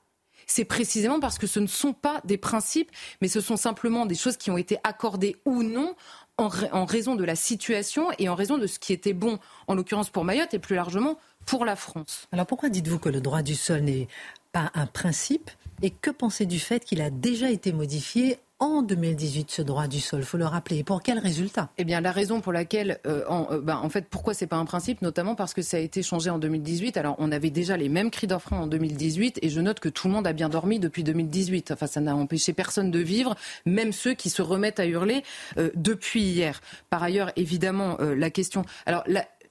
[0.47, 4.15] c'est précisément parce que ce ne sont pas des principes, mais ce sont simplement des
[4.15, 5.97] choses qui ont été accordées ou non
[6.39, 10.11] en, raison de la situation et en raison de ce qui était bon, en l'occurrence
[10.11, 12.29] pour Mayotte et plus largement pour la France.
[12.33, 14.09] Alors pourquoi dites-vous que le droit du sol n'est
[14.53, 15.51] pas un principe
[15.83, 20.01] et que pensez du fait qu'il a déjà été modifié en 2018 ce droit du
[20.01, 20.83] sol, faut le rappeler.
[20.83, 21.71] Pour quel résultat?
[21.77, 24.57] Eh bien, la raison pour laquelle, euh, en, euh, ben, en, fait, pourquoi c'est pas
[24.57, 26.97] un principe, notamment parce que ça a été changé en 2018.
[26.97, 30.09] Alors, on avait déjà les mêmes cris d'enfants en 2018, et je note que tout
[30.09, 31.71] le monde a bien dormi depuis 2018.
[31.71, 33.35] Enfin, ça n'a empêché personne de vivre,
[33.67, 35.23] même ceux qui se remettent à hurler
[35.59, 36.61] euh, depuis hier.
[36.89, 38.65] Par ailleurs, évidemment, la question.
[38.87, 39.05] Alors,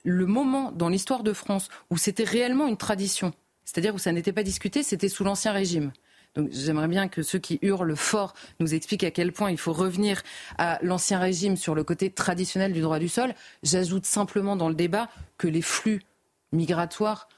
[0.04, 3.32] le moment dans l'histoire de France où c'était réellement une tradition,
[3.64, 5.92] c'est-à-dire où ça n'était pas discuté, c'était sous l'Ancien Régime.
[6.50, 10.22] J'aimerais bien que ceux qui hurlent fort nous expliquent à quel point il faut revenir
[10.58, 13.34] à l'ancien régime sur le côté traditionnel du droit du sol.
[13.62, 15.08] J'ajoute simplement dans le débat
[15.38, 16.02] que les flux
[16.52, 17.28] migratoires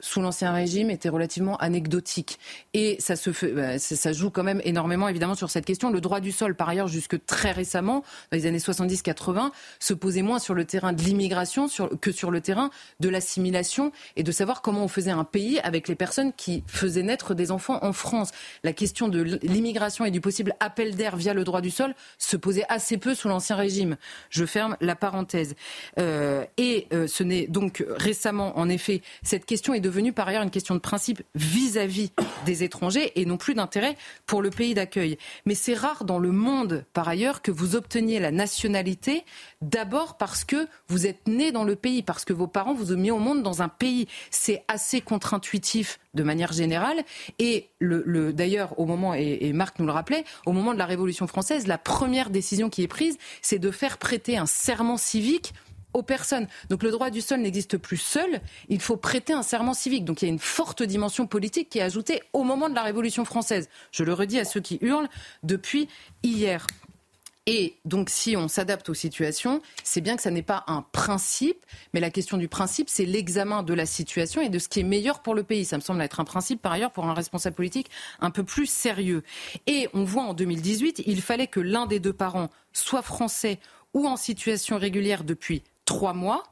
[0.00, 2.38] sous l'Ancien Régime était relativement anecdotique.
[2.74, 5.90] Et ça, se fait, bah, ça joue quand même énormément, évidemment, sur cette question.
[5.90, 10.22] Le droit du sol, par ailleurs, jusque très récemment, dans les années 70-80, se posait
[10.22, 11.66] moins sur le terrain de l'immigration
[12.00, 12.70] que sur le terrain
[13.00, 17.02] de l'assimilation et de savoir comment on faisait un pays avec les personnes qui faisaient
[17.02, 18.30] naître des enfants en France.
[18.64, 22.36] La question de l'immigration et du possible appel d'air via le droit du sol se
[22.36, 23.96] posait assez peu sous l'Ancien Régime.
[24.28, 25.54] Je ferme la parenthèse.
[25.98, 30.42] Euh, et euh, ce n'est donc récemment, en effet, cette question est devenue par ailleurs
[30.42, 32.10] une question de principe vis-à-vis
[32.44, 35.16] des étrangers et non plus d'intérêt pour le pays d'accueil.
[35.44, 39.24] Mais c'est rare dans le monde, par ailleurs, que vous obteniez la nationalité
[39.62, 42.96] d'abord parce que vous êtes né dans le pays, parce que vos parents vous ont
[42.96, 44.08] mis au monde dans un pays.
[44.32, 47.04] C'est assez contre-intuitif de manière générale.
[47.38, 50.86] Et le, d'ailleurs, au moment, et, et Marc nous le rappelait, au moment de la
[50.86, 55.52] Révolution française, la première décision qui est prise, c'est de faire prêter un serment civique
[56.02, 56.46] personnes.
[56.70, 60.04] Donc le droit du sol n'existe plus seul, il faut prêter un serment civique.
[60.04, 62.82] Donc il y a une forte dimension politique qui est ajoutée au moment de la
[62.82, 63.68] Révolution française.
[63.92, 65.08] Je le redis à ceux qui hurlent
[65.42, 65.88] depuis
[66.22, 66.66] hier.
[67.48, 71.64] Et donc, si on s'adapte aux situations, c'est bien que ça n'est pas un principe,
[71.94, 74.84] mais la question du principe, c'est l'examen de la situation et de ce qui est
[74.84, 75.64] meilleur pour le pays.
[75.64, 77.88] Ça me semble être un principe, par ailleurs, pour un responsable politique
[78.18, 79.22] un peu plus sérieux.
[79.68, 83.60] Et on voit en 2018, il fallait que l'un des deux parents soit français
[83.94, 86.42] ou en situation régulière depuis trois mois.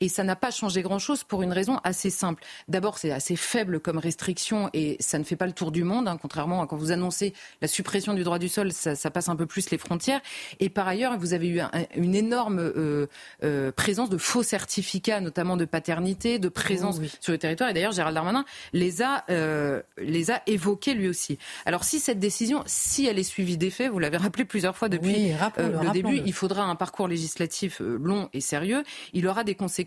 [0.00, 2.42] Et ça n'a pas changé grand-chose pour une raison assez simple.
[2.68, 6.08] D'abord, c'est assez faible comme restriction et ça ne fait pas le tour du monde,
[6.08, 9.36] hein, contrairement à quand vous annoncez la suppression du droit du sol, ça, passe un
[9.36, 10.20] peu plus les frontières.
[10.60, 11.60] Et par ailleurs, vous avez eu
[11.96, 13.06] une énorme euh,
[13.44, 17.70] euh, présence de faux certificats, notamment de paternité, de présence sur le territoire.
[17.70, 21.38] Et d'ailleurs, Gérald Darmanin les a, euh, les a évoqués lui aussi.
[21.66, 24.88] Alors, si cette décision, si elle est suivie des faits, vous l'avez rappelé plusieurs fois
[24.88, 28.82] depuis le début, il faudra un parcours législatif long et sérieux.
[29.12, 29.81] Il aura des conséquences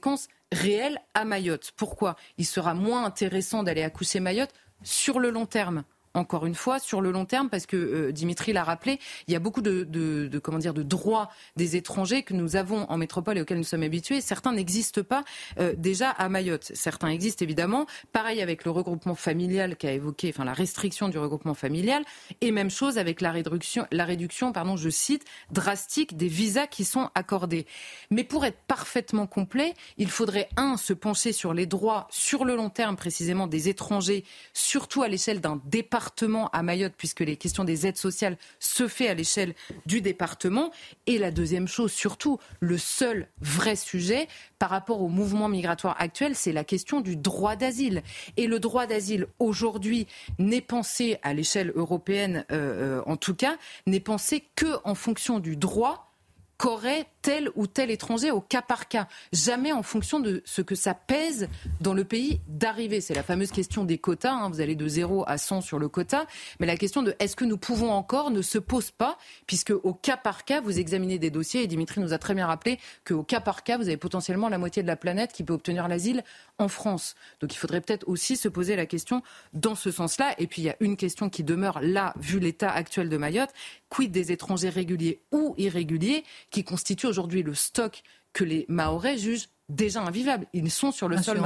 [0.51, 1.71] réelles à Mayotte.
[1.75, 2.15] Pourquoi?
[2.37, 5.83] Il sera moins intéressant d'aller accoucher Mayotte sur le long terme
[6.15, 9.35] encore une fois, sur le long terme, parce que euh, Dimitri l'a rappelé, il y
[9.35, 13.41] a beaucoup de, comment dire, de droits des étrangers que nous avons en métropole et
[13.41, 14.21] auxquels nous sommes habitués.
[14.21, 15.23] Certains n'existent pas
[15.59, 16.71] euh, déjà à Mayotte.
[16.73, 17.85] Certains existent évidemment.
[18.13, 22.03] Pareil avec le regroupement familial qui a évoqué, enfin la restriction du regroupement familial,
[22.41, 26.85] et même chose avec la réduction, la réduction, pardon, je cite, drastique des visas qui
[26.85, 27.67] sont accordés.
[28.09, 32.55] Mais pour être parfaitement complet, il faudrait un se pencher sur les droits sur le
[32.55, 36.04] long terme précisément des étrangers, surtout à l'échelle d'un département
[36.51, 39.53] à Mayotte, puisque les questions des aides sociales se fait à l'échelle
[39.85, 40.71] du département.
[41.07, 44.27] Et la deuxième chose, surtout, le seul vrai sujet
[44.59, 48.03] par rapport au mouvement migratoire actuel, c'est la question du droit d'asile.
[48.37, 50.07] Et le droit d'asile, aujourd'hui,
[50.39, 55.39] n'est pensé à l'échelle européenne, euh, euh, en tout cas, n'est pensé que en fonction
[55.39, 56.11] du droit
[56.57, 60.75] qu'aurait tel ou tel étranger au cas par cas, jamais en fonction de ce que
[60.75, 61.49] ça pèse
[61.81, 63.01] dans le pays d'arrivée.
[63.01, 64.49] C'est la fameuse question des quotas, hein.
[64.49, 66.27] vous allez de 0 à 100 sur le quota,
[66.59, 69.17] mais la question de est-ce que nous pouvons encore ne se pose pas,
[69.47, 72.45] puisque au cas par cas, vous examinez des dossiers, et Dimitri nous a très bien
[72.45, 75.53] rappelé qu'au cas par cas, vous avez potentiellement la moitié de la planète qui peut
[75.53, 76.23] obtenir l'asile
[76.59, 77.15] en France.
[77.41, 79.23] Donc il faudrait peut-être aussi se poser la question
[79.53, 80.35] dans ce sens-là.
[80.37, 83.49] Et puis il y a une question qui demeure là, vu l'état actuel de Mayotte,
[83.89, 88.03] quid des étrangers réguliers ou irréguliers qui constituent aujourd'hui le stock
[88.33, 90.47] que les Mahorais jugent déjà invivable.
[90.53, 91.39] Ils sont sur le sol.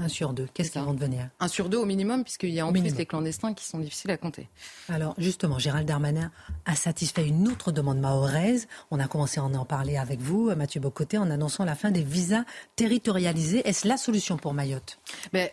[0.00, 1.28] Un sur deux, qu'est-ce qu'ils vont devenir?
[1.40, 4.12] Un sur deux au minimum, puisqu'il y a en plus les clandestins qui sont difficiles
[4.12, 4.48] à compter.
[4.88, 6.30] Alors justement, Gérald Darmanin
[6.66, 8.68] a satisfait une autre demande mahoraise.
[8.92, 12.02] On a commencé à en parler avec vous, Mathieu Bocoté, en annonçant la fin des
[12.02, 12.44] visas
[12.76, 13.66] territorialisés.
[13.66, 15.00] Est-ce la solution pour Mayotte?
[15.32, 15.52] Mais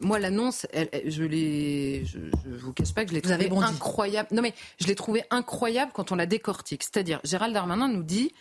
[0.00, 2.18] Moi, l'annonce, je ne je,
[2.58, 4.30] vous cache pas que je l'ai trouvé incroyable.
[4.32, 6.82] Non mais je l'ai trouvé incroyable quand on la décortique.
[6.82, 8.32] C'est-à-dire, Gérald Darmanin nous dit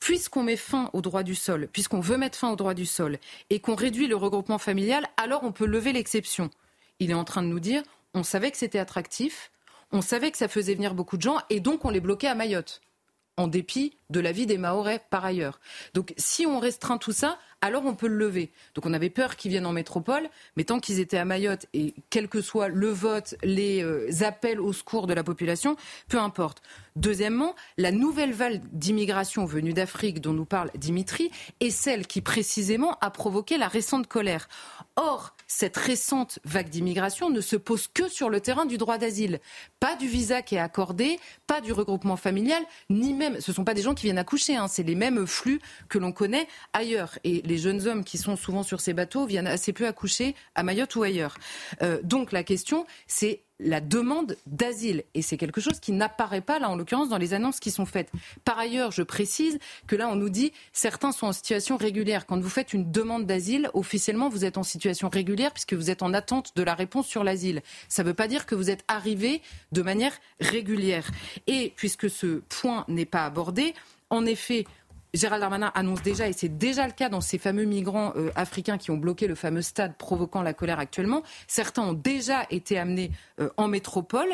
[0.00, 3.18] puisqu'on met fin au droit du sol, puisqu'on veut mettre fin au droit du sol
[3.50, 6.50] et qu'on réduit le regroupement familial, alors on peut lever l'exception.
[6.98, 7.82] Il est en train de nous dire,
[8.14, 9.52] on savait que c'était attractif,
[9.92, 12.34] on savait que ça faisait venir beaucoup de gens et donc on les bloquait à
[12.34, 12.80] Mayotte,
[13.36, 15.60] en dépit de la vie des Mahorais par ailleurs.
[15.94, 18.52] Donc si on restreint tout ça, alors on peut le lever.
[18.74, 21.94] Donc on avait peur qu'ils viennent en métropole, mais tant qu'ils étaient à Mayotte, et
[22.08, 25.76] quel que soit le vote, les euh, appels au secours de la population,
[26.08, 26.62] peu importe.
[26.96, 31.30] Deuxièmement, la nouvelle vague d'immigration venue d'Afrique dont nous parle Dimitri
[31.60, 34.48] est celle qui précisément a provoqué la récente colère.
[34.96, 39.40] Or, cette récente vague d'immigration ne se pose que sur le terrain du droit d'asile.
[39.78, 43.64] Pas du visa qui est accordé, pas du regroupement familial, ni même, ce ne sont
[43.64, 47.18] pas des gens qui viennent accoucher, hein, c'est les mêmes flux que l'on connaît ailleurs.
[47.24, 50.62] Et les jeunes hommes qui sont souvent sur ces bateaux viennent assez peu accoucher à
[50.62, 51.36] Mayotte ou ailleurs.
[51.82, 55.04] Euh, donc la question, c'est la demande d'asile.
[55.14, 57.86] Et c'est quelque chose qui n'apparaît pas, là, en l'occurrence, dans les annonces qui sont
[57.86, 58.10] faites.
[58.44, 62.26] Par ailleurs, je précise que là, on nous dit certains sont en situation régulière.
[62.26, 66.02] Quand vous faites une demande d'asile, officiellement, vous êtes en situation régulière puisque vous êtes
[66.02, 67.62] en attente de la réponse sur l'asile.
[67.88, 69.42] Ça ne veut pas dire que vous êtes arrivé
[69.72, 71.10] de manière régulière.
[71.46, 73.74] Et puisque ce point n'est pas abordé,
[74.10, 74.64] en effet,
[75.12, 78.78] Gérald Darmanin annonce déjà, et c'est déjà le cas dans ces fameux migrants euh, africains
[78.78, 83.10] qui ont bloqué le fameux stade provoquant la colère actuellement, certains ont déjà été amenés
[83.40, 84.30] euh, en métropole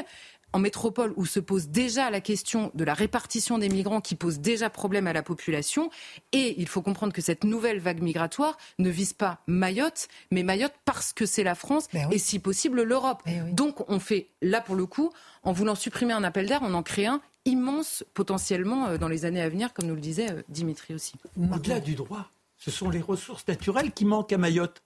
[0.56, 4.38] en métropole où se pose déjà la question de la répartition des migrants qui pose
[4.38, 5.90] déjà problème à la population.
[6.32, 10.72] Et il faut comprendre que cette nouvelle vague migratoire ne vise pas Mayotte, mais Mayotte
[10.86, 13.20] parce que c'est la France ben et si possible l'Europe.
[13.26, 16.72] Ben Donc on fait là pour le coup, en voulant supprimer un appel d'air, on
[16.72, 20.30] en crée un immense potentiellement euh, dans les années à venir, comme nous le disait
[20.30, 21.16] euh, Dimitri aussi.
[21.38, 24.82] Au-delà du droit, ce sont les ressources naturelles qui manquent à Mayotte.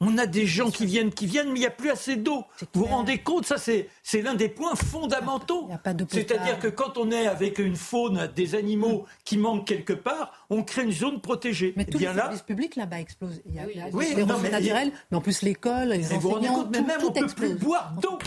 [0.00, 2.44] On a des gens qui viennent, qui viennent, mais il n'y a plus assez d'eau.
[2.72, 5.68] Vous vous rendez compte Ça, c'est l'un des points fondamentaux.
[6.08, 10.62] C'est-à-dire que quand on est avec une faune, des animaux qui manquent quelque part, on
[10.62, 11.74] crée une zone protégée.
[11.76, 13.42] Mais tous les services publics là-bas explosent.
[13.46, 17.00] Il y a, oui, les ressources naturelles, mais en plus l'école, les enseignants, mais même
[17.02, 18.18] on ne peut plus boire d'eau.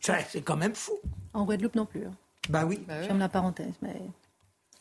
[0.00, 0.94] C'est quand même fou.
[1.34, 2.04] En Guadeloupe non plus.
[2.06, 2.12] Hein.
[2.48, 2.80] Bah oui.
[2.86, 3.94] Bah Ferme la parenthèse, mais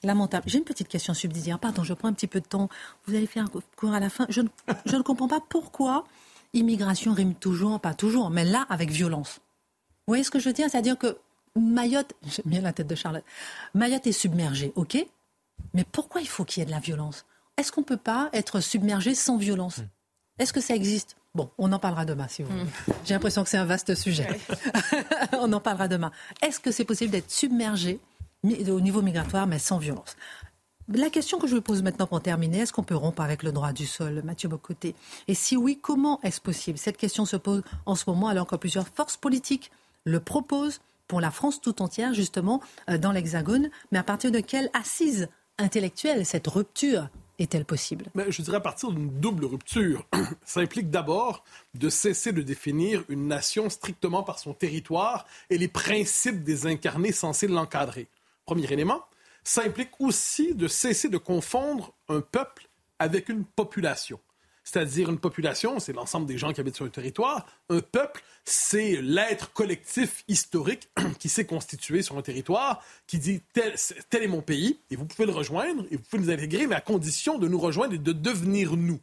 [0.03, 0.43] lamentable.
[0.47, 1.59] J'ai une petite question subsidiaire.
[1.59, 2.69] Pardon, je prends un petit peu de temps.
[3.05, 4.25] Vous allez faire un cours à la fin.
[4.29, 4.49] Je ne,
[4.85, 6.05] je ne comprends pas pourquoi
[6.53, 9.39] immigration rime toujours, pas toujours, mais là avec violence.
[10.07, 10.69] Vous voyez ce que je veux dire?
[10.69, 11.17] C'est-à-dire que
[11.55, 13.23] Mayotte, j'aime bien la tête de Charlotte,
[13.73, 15.05] Mayotte est submergée, ok?
[15.73, 17.25] Mais pourquoi il faut qu'il y ait de la violence?
[17.57, 19.79] Est-ce qu'on ne peut pas être submergé sans violence?
[19.79, 19.87] Hmm.
[20.39, 21.17] Est-ce que ça existe?
[21.35, 22.63] Bon, on en parlera demain, si vous voulez.
[22.63, 22.93] Hmm.
[23.05, 24.27] J'ai l'impression que c'est un vaste sujet.
[25.33, 26.11] on en parlera demain.
[26.41, 27.99] Est-ce que c'est possible d'être submergé
[28.43, 30.15] au niveau migratoire, mais sans violence
[30.93, 33.51] la question que je vous pose maintenant pour terminer, est-ce qu'on peut rompre avec le
[33.51, 34.95] droit du sol, Mathieu Bocoté?
[35.27, 36.77] Et si oui, comment est-ce possible?
[36.77, 39.71] Cette question se pose en ce moment alors que plusieurs forces politiques
[40.03, 43.69] le proposent pour la France tout entière, justement, euh, dans l'Hexagone.
[43.91, 48.05] Mais à partir de quelle assise intellectuelle cette rupture est-elle possible?
[48.15, 50.07] Mais Je dirais à partir d'une double rupture.
[50.45, 55.67] Ça implique d'abord de cesser de définir une nation strictement par son territoire et les
[55.67, 58.07] principes des incarnés censés l'encadrer.
[58.51, 59.05] Premier élément.
[59.45, 62.67] Ça implique aussi de cesser de confondre un peuple
[62.99, 64.19] avec une population
[64.63, 67.47] c'est-à-dire une population, c'est l'ensemble des gens qui habitent sur le territoire.
[67.69, 70.87] Un peuple, c'est l'être collectif historique
[71.19, 73.73] qui s'est constitué sur un territoire, qui dit tel,
[74.09, 76.75] tel, est mon pays, et vous pouvez le rejoindre, et vous pouvez nous intégrer, mais
[76.75, 78.99] à condition de nous rejoindre et de devenir nous.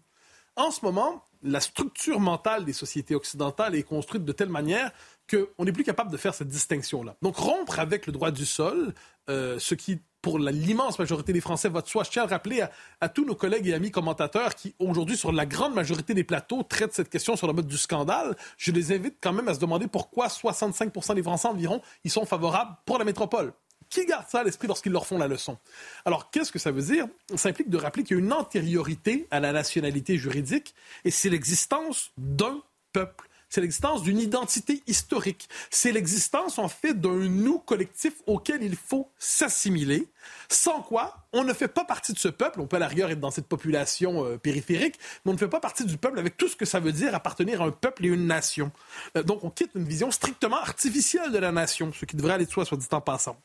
[0.54, 4.92] En ce moment, la structure mentale des sociétés occidentales est construite de telle manière
[5.30, 7.16] qu'on n'est plus capable de faire cette distinction-là.
[7.22, 8.94] Donc rompre avec le droit du sol,
[9.28, 12.04] euh, ce qui pour l'immense majorité des Français va de soi.
[12.04, 12.64] Je tiens à rappeler
[13.00, 16.62] à, tous nos collègues et amis commentateurs qui, aujourd'hui, sur la grande majorité des plateaux,
[16.62, 18.36] traitent cette question sur le mode du scandale.
[18.56, 22.26] Je les invite quand même à se demander pourquoi 65% des Français environ ils sont
[22.26, 23.52] favorables pour la métropole.
[23.90, 25.56] Qui garde ça à l'esprit lorsqu'ils leur font la leçon?
[26.04, 27.06] Alors, qu'est-ce que ça veut dire?
[27.36, 30.74] Ça implique de rappeler qu'il y a une antériorité à la nationalité juridique
[31.04, 32.60] et c'est l'existence d'un
[32.92, 35.48] peuple c'est l'existence d'une identité historique.
[35.70, 40.08] C'est l'existence, en fait, d'un nous collectif auquel il faut s'assimiler,
[40.48, 42.60] sans quoi on ne fait pas partie de ce peuple.
[42.60, 45.48] On peut à la rigueur être dans cette population euh, périphérique, mais on ne fait
[45.48, 48.06] pas partie du peuple avec tout ce que ça veut dire appartenir à un peuple
[48.06, 48.70] et une nation.
[49.16, 52.46] Euh, donc, on quitte une vision strictement artificielle de la nation, ce qui devrait aller
[52.46, 53.36] de soi, soit dit en passant.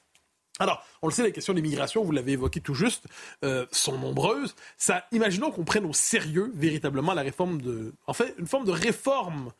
[0.60, 3.06] Alors, on le sait, les questions d'immigration, vous l'avez évoqué tout juste,
[3.44, 4.56] euh, sont nombreuses.
[4.78, 8.72] Ça, imaginons qu'on prenne au sérieux véritablement la réforme de, en fait, une forme de
[8.72, 9.52] réforme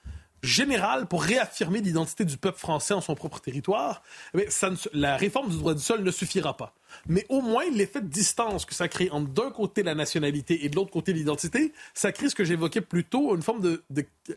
[0.44, 4.48] générale pour réaffirmer l'identité du peuple français en son propre territoire, mais
[4.94, 6.76] la réforme du droit du sol ne suffira pas.
[7.08, 10.70] Mais au moins, l'effet de distance que ça crée entre d'un côté la nationalité et
[10.70, 13.84] de l'autre côté l'identité, ça crée ce que j'évoquais plus tôt, une forme de.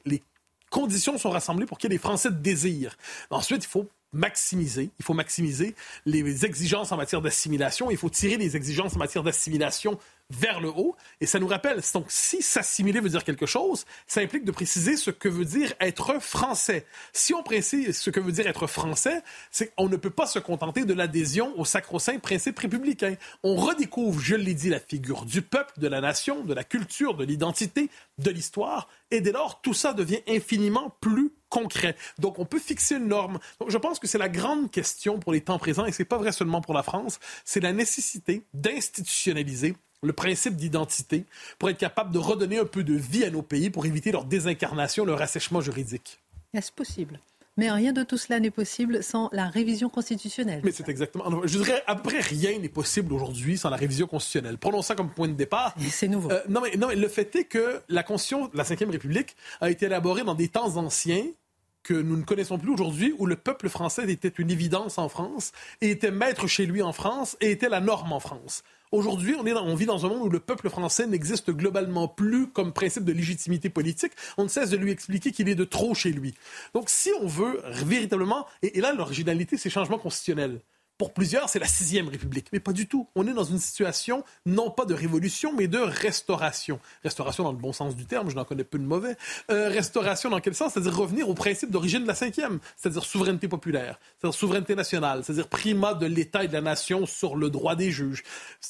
[0.04, 0.22] Les
[0.70, 2.96] conditions sont rassemblées pour ait des Français de désir.
[3.30, 4.90] Ensuite, il faut maximiser.
[4.98, 5.74] Il faut maximiser
[6.06, 7.90] les exigences en matière d'assimilation.
[7.90, 9.98] Il faut tirer les exigences en matière d'assimilation
[10.30, 10.96] vers le haut.
[11.20, 14.96] Et ça nous rappelle, donc si s'assimiler veut dire quelque chose, ça implique de préciser
[14.96, 16.86] ce que veut dire être français.
[17.12, 20.38] Si on précise ce que veut dire être français, c'est qu'on ne peut pas se
[20.38, 23.16] contenter de l'adhésion au sacro-saint principe républicain.
[23.42, 27.14] On redécouvre, je l'ai dit, la figure du peuple, de la nation, de la culture,
[27.14, 28.88] de l'identité, de l'histoire.
[29.10, 31.96] Et dès lors, tout ça devient infiniment plus concret.
[32.18, 33.38] Donc, on peut fixer une norme.
[33.60, 36.18] Donc, je pense que c'est la grande question pour les temps présents, et c'est pas
[36.18, 41.24] vrai seulement pour la France, c'est la nécessité d'institutionnaliser le principe d'identité
[41.58, 44.24] pour être capable de redonner un peu de vie à nos pays pour éviter leur
[44.24, 46.18] désincarnation, leur assèchement juridique.
[46.54, 47.20] Est-ce possible?
[47.58, 50.60] Mais rien de tout cela n'est possible sans la révision constitutionnelle.
[50.62, 51.24] Mais c'est exactement.
[51.44, 54.58] Je dirais, à peu près rien n'est possible aujourd'hui sans la révision constitutionnelle.
[54.58, 55.74] Prenons ça comme point de départ.
[55.90, 56.30] C'est nouveau.
[56.30, 59.36] Euh, non, mais, non, mais le fait est que la Constitution de la Ve République
[59.62, 61.24] a été élaborée dans des temps anciens
[61.82, 65.52] que nous ne connaissons plus aujourd'hui, où le peuple français était une évidence en France,
[65.80, 68.64] et était maître chez lui en France, et était la norme en France.
[68.92, 73.04] Aujourd'hui, on, vit dans un monde où le peuple français n'existe globalement plus comme principe
[73.04, 74.12] de légitimité politique.
[74.38, 76.34] On ne cesse de lui expliquer qu'il est de trop chez lui.
[76.72, 80.60] Donc, si on veut véritablement, et, et là, l'originalité, c'est changement constitutionnel.
[80.98, 83.06] Pour plusieurs, c'est la sixième République, mais pas du tout.
[83.14, 86.80] On est dans une situation non pas de révolution, mais de restauration.
[87.04, 89.14] Restauration dans le bon sens du terme, je n'en connais peu de mauvais.
[89.50, 90.72] Euh, restauration dans quel sens?
[90.72, 95.48] C'est-à-dire revenir au principe d'origine de la cinquième, c'est-à-dire souveraineté populaire, c'est-à-dire souveraineté nationale, c'est-à-dire
[95.48, 98.22] primat de l'État et de la nation sur le droit des juges.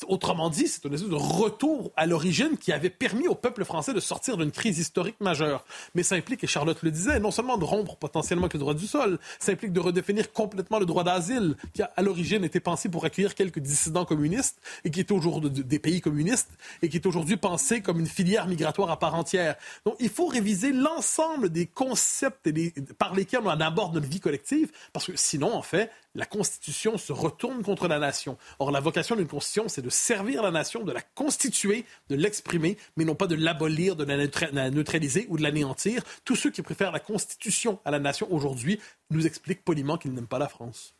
[0.09, 3.95] Autrement dit, c'est une espèce de retour à l'origine qui avait permis au peuple français
[3.95, 5.65] de sortir d'une crise historique majeure.
[5.95, 8.75] Mais ça implique, et Charlotte le disait, non seulement de rompre potentiellement avec le droit
[8.75, 12.03] du sol, ça implique de redéfinir complètement le droit d'asile, qui à
[12.45, 16.51] était pensé pour accueillir quelques dissidents communistes et qui est aujourd'hui des pays communistes
[16.83, 19.57] et qui est aujourd'hui pensé comme une filière migratoire à part entière.
[19.85, 22.51] Donc, il faut réviser l'ensemble des concepts
[22.99, 27.13] par lesquels on aborde notre vie collective parce que sinon, en fait, la Constitution se
[27.13, 28.39] retourne contre la nation.
[28.59, 32.79] Or, la vocation d'une Constitution, c'est de servir la nation, de la constituer, de l'exprimer,
[32.97, 36.03] mais non pas de l'abolir, de la neutraliser ou de l'anéantir.
[36.25, 40.27] Tous ceux qui préfèrent la Constitution à la nation aujourd'hui nous expliquent poliment qu'ils n'aiment
[40.27, 40.96] pas la France.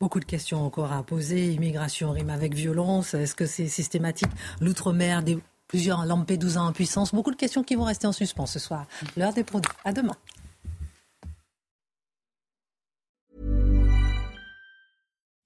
[0.00, 1.52] Beaucoup de questions encore à poser.
[1.52, 3.14] Immigration rime avec violence.
[3.14, 4.30] Est-ce que c'est systématique?
[4.60, 7.14] L'outre-mer, des, plusieurs Lampedusa en puissance.
[7.14, 8.86] Beaucoup de questions qui vont rester en suspens ce soir.
[9.16, 9.72] L'heure des produits.
[9.84, 10.16] À demain.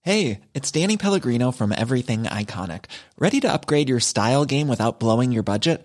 [0.03, 2.85] Hey, it's Danny Pellegrino from Everything Iconic.
[3.19, 5.85] Ready to upgrade your style game without blowing your budget?